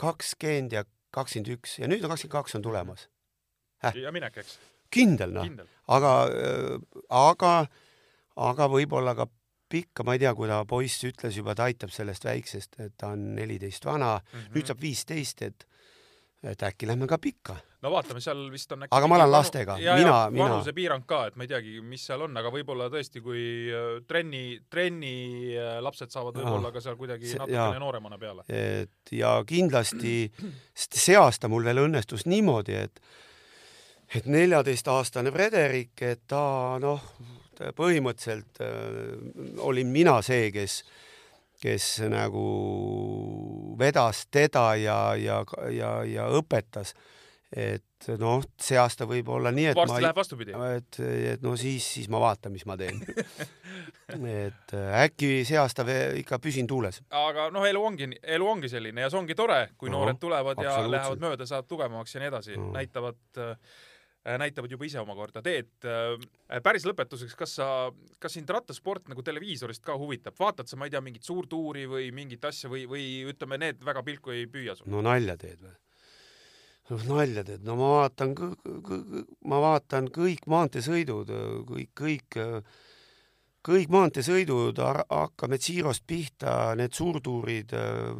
[0.00, 3.08] kakskümmend ja kakskümmend üks ja nüüd on kakskümmend kaks on tulemas
[3.84, 3.96] äh..
[3.96, 4.58] ja minek, eks?
[4.90, 5.48] kindel noh,
[5.88, 6.78] aga äh,,
[7.08, 7.54] aga,
[8.36, 9.28] aga võib-olla ka
[9.70, 13.12] pikka, ma ei tea, kui ta poiss ütles juba, ta aitab sellest väiksest, et ta
[13.14, 14.54] on neliteist vana mm, -hmm.
[14.56, 15.66] nüüd saab viisteist, et
[16.42, 17.56] et äkki lähme ka pikka.
[17.82, 20.44] no vaatame, seal vist on äkki aga ma olen lastega, mina, mina.
[20.46, 24.44] vanusepiirang ka, et ma ei teagi, mis seal on, aga võib-olla tõesti, kui äh, trenni,
[24.72, 25.14] trenni
[25.56, 28.46] äh, lapsed saavad võib-olla ka seal kuidagi natukene nooremana peale.
[28.48, 30.14] et ja kindlasti
[31.04, 33.04] see aasta mul veel õnnestus niimoodi, et
[34.10, 36.42] et neljateistaastane Frederik, et ta
[36.82, 37.04] noh,
[37.76, 41.06] põhimõtteliselt äh, olin mina see, kes äh,
[41.60, 42.44] kes nagu
[43.78, 46.94] vedas teda ja, ja, ja, ja õpetas.
[47.50, 50.54] et noh, see aasta võib olla nii, et varsti ma, läheb vastupidi.
[50.76, 51.00] et,
[51.34, 53.02] et no siis, siis ma vaatan, mis ma teen
[54.46, 55.84] et äh, äkki see aasta
[56.22, 57.02] ikka püsin tuules.
[57.10, 60.62] aga noh, elu ongi, elu ongi selline ja see ongi tore, kui no, noored tulevad
[60.62, 63.89] ja lähevad mööda, saavad tugevamaks ja nii edasi no., näitavad äh, Äh,
[64.24, 65.70] näitavad juba ise omakorda teed.
[65.84, 67.68] Äh, päris lõpetuseks, kas sa,
[68.20, 72.10] kas sind rattasport nagu televiisorist ka huvitab, vaatad sa, ma ei tea, mingit suurtuuri või
[72.16, 74.90] mingit asja või, või ütleme, need väga pilku ei püüa sul?
[74.92, 75.72] no nalja teed või?
[76.90, 78.36] no nalja teed, no ma vaatan,
[79.48, 81.32] ma vaatan kõik maanteesõidud,
[81.70, 82.38] kõik, kõik,
[83.70, 87.72] kõik maanteesõidud, hakkame Tsirost pihta, need suurtuurid,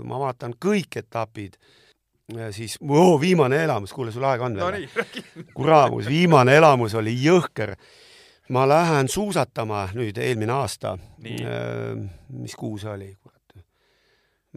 [0.06, 1.60] ma vaatan kõik etapid
[2.50, 5.04] siis oo, viimane elamus, kuule, sul aega on veel no,?
[5.54, 7.76] kuramus, viimane elamus oli jõhker.
[8.50, 10.96] ma lähen suusatama nüüd eelmine aasta.
[11.22, 13.10] mis kuu see oli,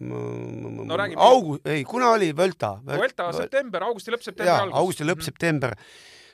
[0.02, 1.22] no räägime.
[1.22, 2.80] augu-, ei, kuna oli Völta?
[2.86, 4.78] Völta, september, augusti lõpp, septembri algus.
[4.80, 5.76] augusti lõpp, september.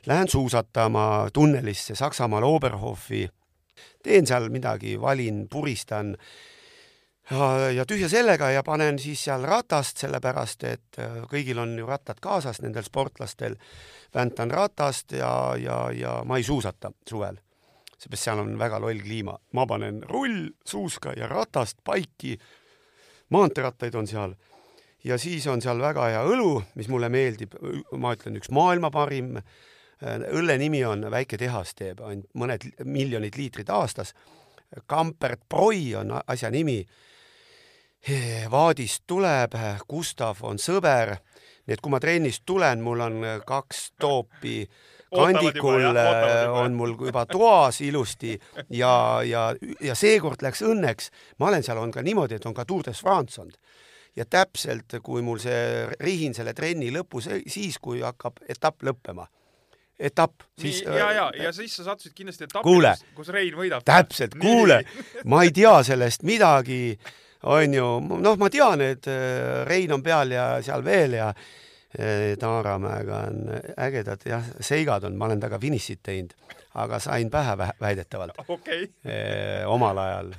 [0.08, 3.28] Lähen suusatama tunnelisse Saksamaal Oberhofi.
[4.04, 6.16] teen seal midagi, valin, puristan
[7.32, 11.88] ja, ja tühja sellega ja panen siis seal ratast, sellepärast et äh, kõigil on ju
[11.88, 13.56] rattad kaasas, nendel sportlastel.
[14.16, 17.38] väntan ratast ja, ja, ja ma ei suusata suvel,
[17.98, 19.38] seepärast seal on väga loll kliima.
[19.54, 22.38] ma panen rullsuuska ja ratast paiki,
[23.30, 24.36] maanteerattaid on seal
[25.04, 27.54] ja siis on seal väga hea õlu, mis mulle meeldib,
[27.98, 29.44] ma ütlen, üks maailma parim äh,
[30.34, 34.14] õlle nimi on Väike tehas teeb ainult mõned miljonid liitrid aastas.
[34.86, 36.84] Kampert Broi on asja nimi
[38.50, 39.58] Vaadist tuleb,
[39.90, 41.18] Gustav on sõber,
[41.68, 44.64] nii et kui ma trennist tulen, mul on kaks toopi
[45.10, 45.98] kandikul
[46.54, 48.36] on mul juba toas ilusti
[48.70, 49.50] ja, ja,
[49.82, 52.94] ja seekord läks õnneks, ma olen seal, on ka niimoodi, et on ka Tour de
[52.94, 53.58] France olnud.
[54.16, 59.28] ja täpselt, kui mul see, rihin selle trenni lõpus, siis kui hakkab etapp lõppema.
[60.00, 62.76] Etapp, siis ja, ja, ja siis sa sattusid kindlasti etappi,
[63.16, 63.84] kus Rein võidab.
[63.84, 64.84] täpselt, kuule,
[65.28, 66.98] ma ei tea sellest midagi
[67.44, 67.88] on ju,
[68.20, 73.40] noh, ma tean, et äh, Rein on peal ja seal veel ja äh, Taaramäega on
[73.78, 74.26] ägedad.
[74.28, 76.36] Jah, seigad on, ma olen temaga finišit teinud,
[76.84, 78.44] aga sain pähe väidetavalt.
[78.60, 78.90] Okay.
[79.06, 80.34] Eh, omal ajal.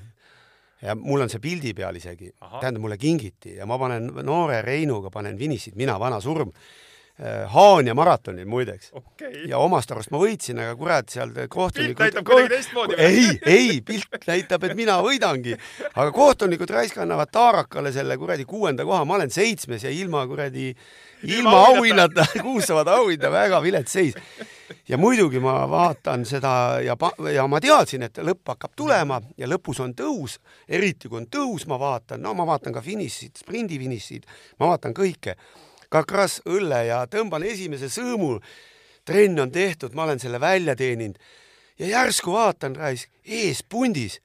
[0.80, 5.10] ja mul on see pildi peal isegi, tähendab, mulle kingiti ja ma panen noore Reinuga
[5.12, 6.48] panen finišit, mina, vana surm.
[6.48, 6.89] Äh,
[7.52, 8.90] Haanja maratonil muideks.
[8.94, 9.42] Okay..
[9.48, 11.98] ja omast arust ma võitsin, aga kurat, seal kohtunikud.
[11.98, 13.04] pilt näitab kuidagi teistmoodi või?
[13.04, 15.52] ei, ei, pilt näitab, et mina võidangi,
[15.90, 20.72] aga kohtunikud raisk annavad Taarakale selle kuradi kuuenda koha, ma olen seitsmes ja ilma kuradi,
[21.28, 24.16] ilma auhinnata, kuus saavad auhinda, väga vilets seis.
[24.88, 26.96] ja muidugi ma vaatan seda ja,
[27.34, 31.68] ja ma teadsin, et lõpp hakkab tulema ja lõpus on tõus, eriti kui on tõus,
[31.68, 34.24] ma vaatan, no ma vaatan ka finišid, sprindifinišid,
[34.56, 35.36] ma vaatan kõike
[35.90, 38.40] kakras õlle ja tõmban esimese sõõmu.
[39.04, 41.18] trenn on tehtud, ma olen selle välja teeninud
[41.80, 44.20] ja järsku vaatan, raisk, ees pundis.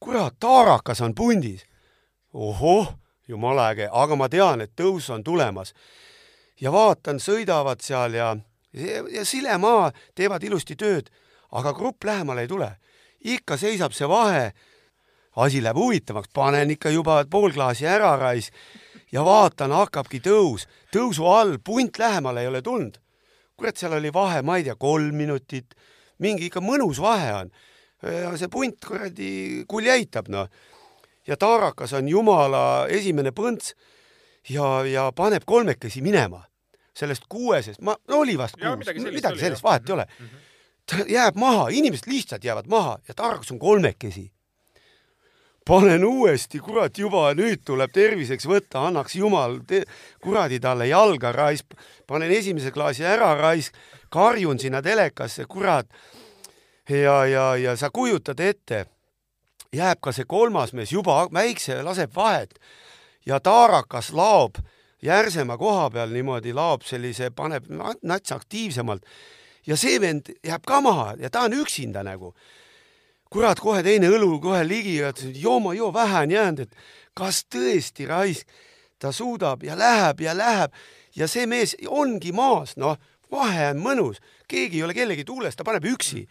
[0.00, 1.66] kurat, taarakas on pundis.
[2.32, 2.94] ohoh,
[3.28, 5.74] jumala äge, aga ma tean, et tõus on tulemas.
[6.60, 8.36] ja vaatan, sõidavad seal ja,
[9.10, 11.10] ja silemaa teevad ilusti tööd,
[11.52, 12.76] aga grupp lähemale ei tule.
[13.20, 14.52] ikka seisab see vahe
[15.36, 18.54] asi läheb huvitavaks, panen ikka juba pool klaasi ära raisk
[19.14, 22.98] ja vaatan, hakkabki tõus, tõusu all punt lähemale ei ole tulnud.
[23.56, 25.76] kurat, seal oli vahe, ma ei tea, kolm minutit,
[26.18, 27.50] mingi ikka mõnus vahe on.
[28.36, 30.48] see punt kuradi kuljeitab, noh.
[31.26, 33.74] ja taarakas on jumala esimene põnts
[34.48, 36.44] ja, ja paneb kolmekesi minema
[36.94, 40.26] sellest kuuesest, ma, oli vast kuus, midagi sellist, midagi sellist vahet ei ole mm.
[40.26, 40.42] -hmm.
[40.86, 44.33] ta jääb maha, inimesed lihtsalt jäävad maha ja taarakas on kolmekesi
[45.64, 49.58] panen uuesti, kurat juba nüüd tuleb terviseks võtta, annaks jumal
[50.22, 53.76] kuradi talle jalga raisk, panen esimese klaasi ära raisk,
[54.12, 55.86] karjun sinna telekasse, kurat.
[56.88, 58.86] ja, ja, ja sa kujutad ette,
[59.72, 62.54] jääb ka see kolmas mees juba väikse, laseb vahet.
[63.26, 64.60] Ja taarakas laob
[65.02, 67.64] järsema koha peal niimoodi laob sellise, paneb
[68.02, 69.04] nats aktiivsemalt
[69.66, 72.34] ja see vend jääb ka maha ja ta on üksinda nagu
[73.34, 76.68] kurat, kohe teine õlu kohe ligi ja ütles, et joo ma joo, vähe on jäänud,
[76.68, 76.76] et
[77.18, 78.46] kas tõesti raisk,
[79.02, 80.74] ta suudab ja läheb ja läheb.
[81.14, 82.98] Ja see mees ongi maas, noh,
[83.30, 84.20] vahe on mõnus,
[84.50, 86.24] keegi ei ole kellegi tuules, ta paneb üksi,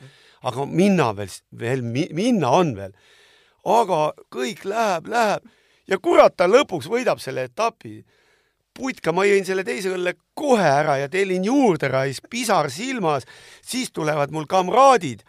[0.47, 2.95] aga minna veel, veel minna on veel.
[3.64, 3.99] aga
[4.32, 5.45] kõik läheb, läheb.
[5.88, 8.01] Ja kurat, ta lõpuks võidab selle etapi.
[8.74, 13.28] Putka, ma jõin selle teise õlle kohe ära ja tellin juurde raisk, pisar silmas,
[13.62, 15.24] siis tulevad mul kamraadid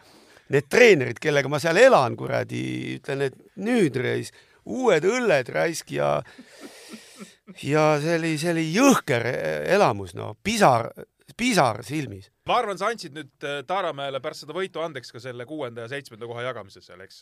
[0.53, 2.65] need treenerid, kellega ma seal elan, kuradi,
[2.99, 4.31] ütlen, et nüüd reis,
[4.65, 6.19] uued õlled raisk ja
[7.63, 9.25] ja see oli, see oli jõhker
[9.75, 10.89] elamus, no pisar,
[11.37, 12.31] pisar silmis.
[12.49, 15.91] ma arvan, sa andsid nüüd äh, Taaramäele pärast seda võitu andeks ka selle kuuenda ja
[15.91, 17.21] seitsmenda koha jagamises seal, eks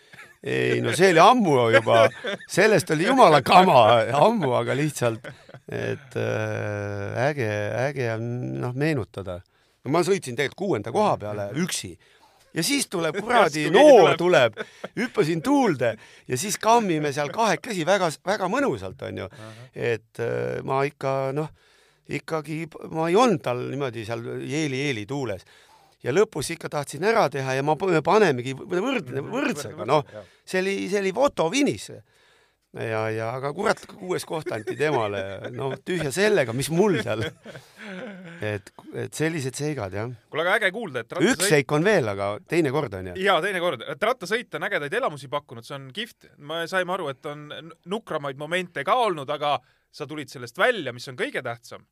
[0.54, 2.04] ei no see oli ammu juba,
[2.50, 3.82] sellest oli jumala kama
[4.20, 5.26] ammu, aga lihtsalt,
[5.70, 7.50] et äh, äge,
[7.88, 8.26] äge on
[8.62, 9.40] noh meenutada.
[9.84, 11.94] no ma sõitsin tegelikult kuuenda koha peale üksi
[12.54, 14.60] ja siis tuleb kuradi noor tuleb,
[14.98, 15.94] hüppasin tuulde
[16.28, 19.28] ja siis kammime seal kahekesi väga-väga mõnusalt, onju.
[19.74, 21.50] et äh, ma ikka noh,
[22.08, 25.44] ikkagi ma ei olnud tal niimoodi seal jeeli-jeeli tuules.
[26.04, 30.04] Ja lõpus ikka tahtsin ära teha ja ma panemegi võrdne, võrdsega, noh,
[30.44, 31.86] see oli, see oli fotofiniš
[32.74, 35.22] ja, ja aga kurat, kuues koht anti temale,
[35.54, 37.24] no tühja sellega, mis mul seal.
[38.44, 40.10] et, et sellised seigad jah.
[40.32, 41.38] kuule, aga äge kuulda, et rattasõit...
[41.38, 43.16] üks seik on veel, aga teine kord on ju.
[43.22, 46.30] jaa, teine kord, et rattasõit on ägedaid elamusi pakkunud, see on kihvt.
[46.50, 47.46] me saime aru, et on
[47.90, 49.58] nukramaid momente ka olnud, aga
[49.94, 51.84] sa tulid sellest välja, mis on kõige tähtsam.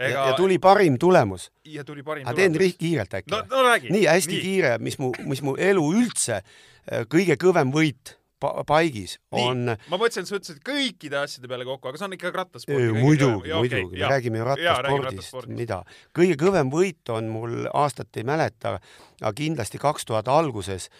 [0.00, 0.30] Ega...
[0.30, 1.50] ja tuli parim tulemus.
[1.68, 3.42] ja tuli parim aga teen kiirelt äkki no,?
[3.50, 3.90] No, räägi.
[3.92, 4.42] nii hästi nii.
[4.46, 9.74] kiire, mis mu, mis mu elu üldse äh, kõige kõvem võit pa paigis on.
[9.74, 12.84] ma mõtlesin, et sa ütlesid kõikide asjade peale kokku, aga see on ikkagi rattasport.
[12.96, 15.82] muidugi, muidugi, me räägime ju rattaspordist, mida.
[16.16, 18.78] kõige kõvem võit on mul, aastat ei mäleta,
[19.20, 20.90] aga kindlasti kaks tuhat alguses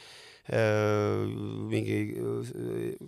[1.70, 1.98] mingi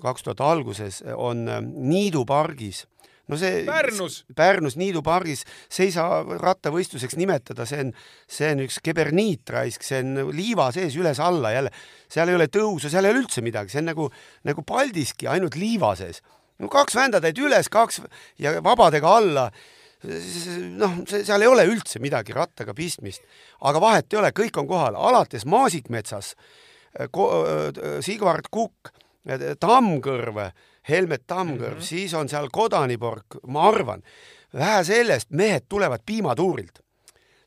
[0.02, 1.48] kaks tuhat alguses on
[1.88, 2.84] Niidu pargis
[3.30, 6.06] no see Pärnus, Pärnus Niidu pargis seisa
[6.42, 7.92] rattavõistluseks nimetada, see on,
[8.30, 11.74] see on üks keberniit raisk, see on liiva sees üles-alla jälle,
[12.12, 14.08] seal ei ole tõusu, seal ei ole üldse midagi, see on nagu,
[14.48, 16.22] nagu Paldiski, ainult liiva sees.
[16.62, 18.02] no kaks vändatäit üles, kaks
[18.42, 19.46] ja vabadega alla
[20.02, 23.22] noh, see, seal ei ole üldse midagi rattaga pistmist,
[23.62, 26.34] aga vahet ei ole, kõik on kohal, alates Maasikmetsas,
[28.02, 28.90] Sigvard Kukk,
[29.62, 30.42] Tammkõrv
[30.88, 31.86] Helmet Tammkõrv mm, -hmm.
[31.86, 34.02] siis on seal Kodanipork, ma arvan,
[34.54, 36.80] vähe sellest, mehed tulevad piimatuurilt,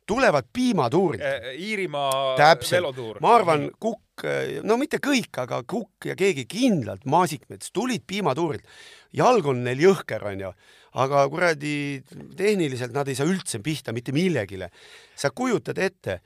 [0.07, 1.51] tulevad piimatuurilt äh,.
[1.59, 2.38] Iirimaa
[2.71, 3.19] velotuur.
[3.21, 4.23] ma arvan, Kukk,
[4.63, 8.63] no mitte kõik, aga Kukk ja keegi kindlalt, Maasikmets, tulid piimatuurilt.
[9.13, 10.51] jalg on neil jõhker, onju,
[10.93, 12.03] aga kuradi
[12.36, 14.69] tehniliselt nad ei saa üldse pihta mitte millegile.
[15.15, 16.21] sa kujutad ette,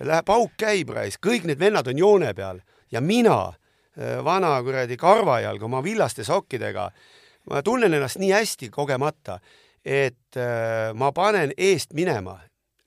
[0.00, 2.60] läheb pauk käib raisk, kõik need vennad on joone peal
[2.90, 3.63] ja mina Äh,
[4.24, 6.90] vana kuradi karvajalg oma villaste sokkidega.
[7.50, 9.38] ma tunnen ennast nii hästi kogemata,
[9.84, 12.38] et äh, ma panen eest minema,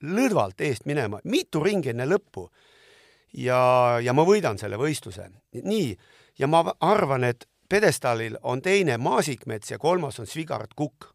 [0.02, 2.48] lõdvalt eest minema, mitu ringi enne lõppu.
[3.32, 5.30] ja, ja ma võidan selle võistluse.
[5.62, 5.96] nii,
[6.38, 11.12] ja ma arvan, et pjedestaalil on teine Maasikmets ja kolmas on Svigard Kukk,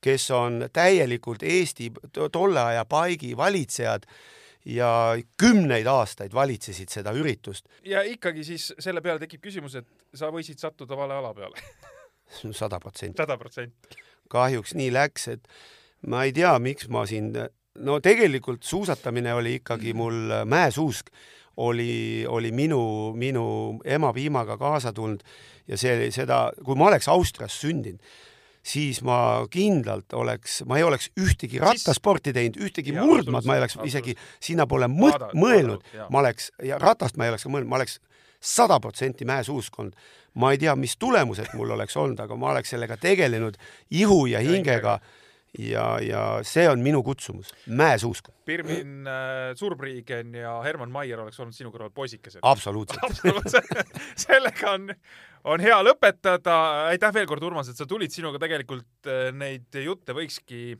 [0.00, 1.92] kes on täielikult Eesti
[2.32, 4.06] tolle aja paigi valitsejad
[4.66, 4.90] ja
[5.38, 7.68] kümneid aastaid valitsesid seda üritust.
[7.84, 11.62] ja ikkagi siis selle peale tekib küsimus, et sa võisid sattuda vale ala peale
[12.52, 13.16] sada protsenti.
[13.16, 14.02] sada protsenti.
[14.28, 15.48] kahjuks nii läks, et
[16.10, 17.32] ma ei tea, miks ma siin,
[17.78, 21.12] no tegelikult suusatamine oli ikkagi mul mäesuusk
[21.56, 23.46] oli, oli minu, minu
[23.84, 25.22] ema piimaga kaasa tulnud
[25.68, 28.02] ja see, seda, kui ma oleks Austrias sündinud,
[28.66, 33.62] siis ma kindlalt oleks, ma ei oleks ühtegi rattasporti teinud, ühtegi Jaa, murdmaad ma ei
[33.62, 37.78] oleks isegi sinnapoole mõt- mõelnud ma oleks ja ratast ma ei oleks ka mõelnud, ma
[37.80, 38.00] oleks
[38.40, 39.94] sada protsenti mäesuusk olnud.
[40.36, 43.56] ma ei tea, mis tulemused mul oleks olnud, aga ma oleks sellega tegelenud
[43.90, 44.98] ihu ja Ja hingega
[45.58, 51.56] ja, ja see on minu kutsumus, mäesuusk, Pirmin äh, Surbriigen ja Herman Maier oleks olnud
[51.56, 52.40] sinu kõrval poisikesed.
[52.42, 53.02] absoluutselt.
[53.08, 53.96] absoluutselt.
[54.16, 54.92] sellega on,
[55.46, 56.56] on hea lõpetada.
[56.92, 60.76] aitäh veel kord, Urmas, et sa tulid, sinuga tegelikult äh, neid jutte võikski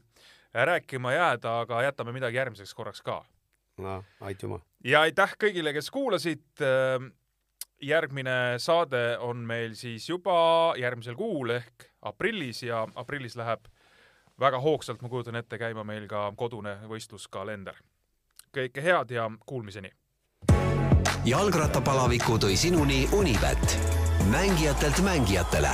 [0.56, 3.22] rääkima jääda, aga jätame midagi järgmiseks korraks ka.
[3.78, 4.60] no aitüma.
[4.84, 6.64] ja aitäh kõigile, kes kuulasid.
[7.82, 13.68] järgmine saade on meil siis juba järgmisel kuul ehk aprillis ja aprillis läheb
[14.40, 17.74] väga hoogsalt, ma kujutan ette, käima meil ka kodune võistluskalender.
[18.56, 19.90] kõike head ja kuulmiseni.
[21.24, 23.95] jalgrattapalaviku tõi sinuni Unibet,
[24.30, 25.70] mängijatelt mängijatele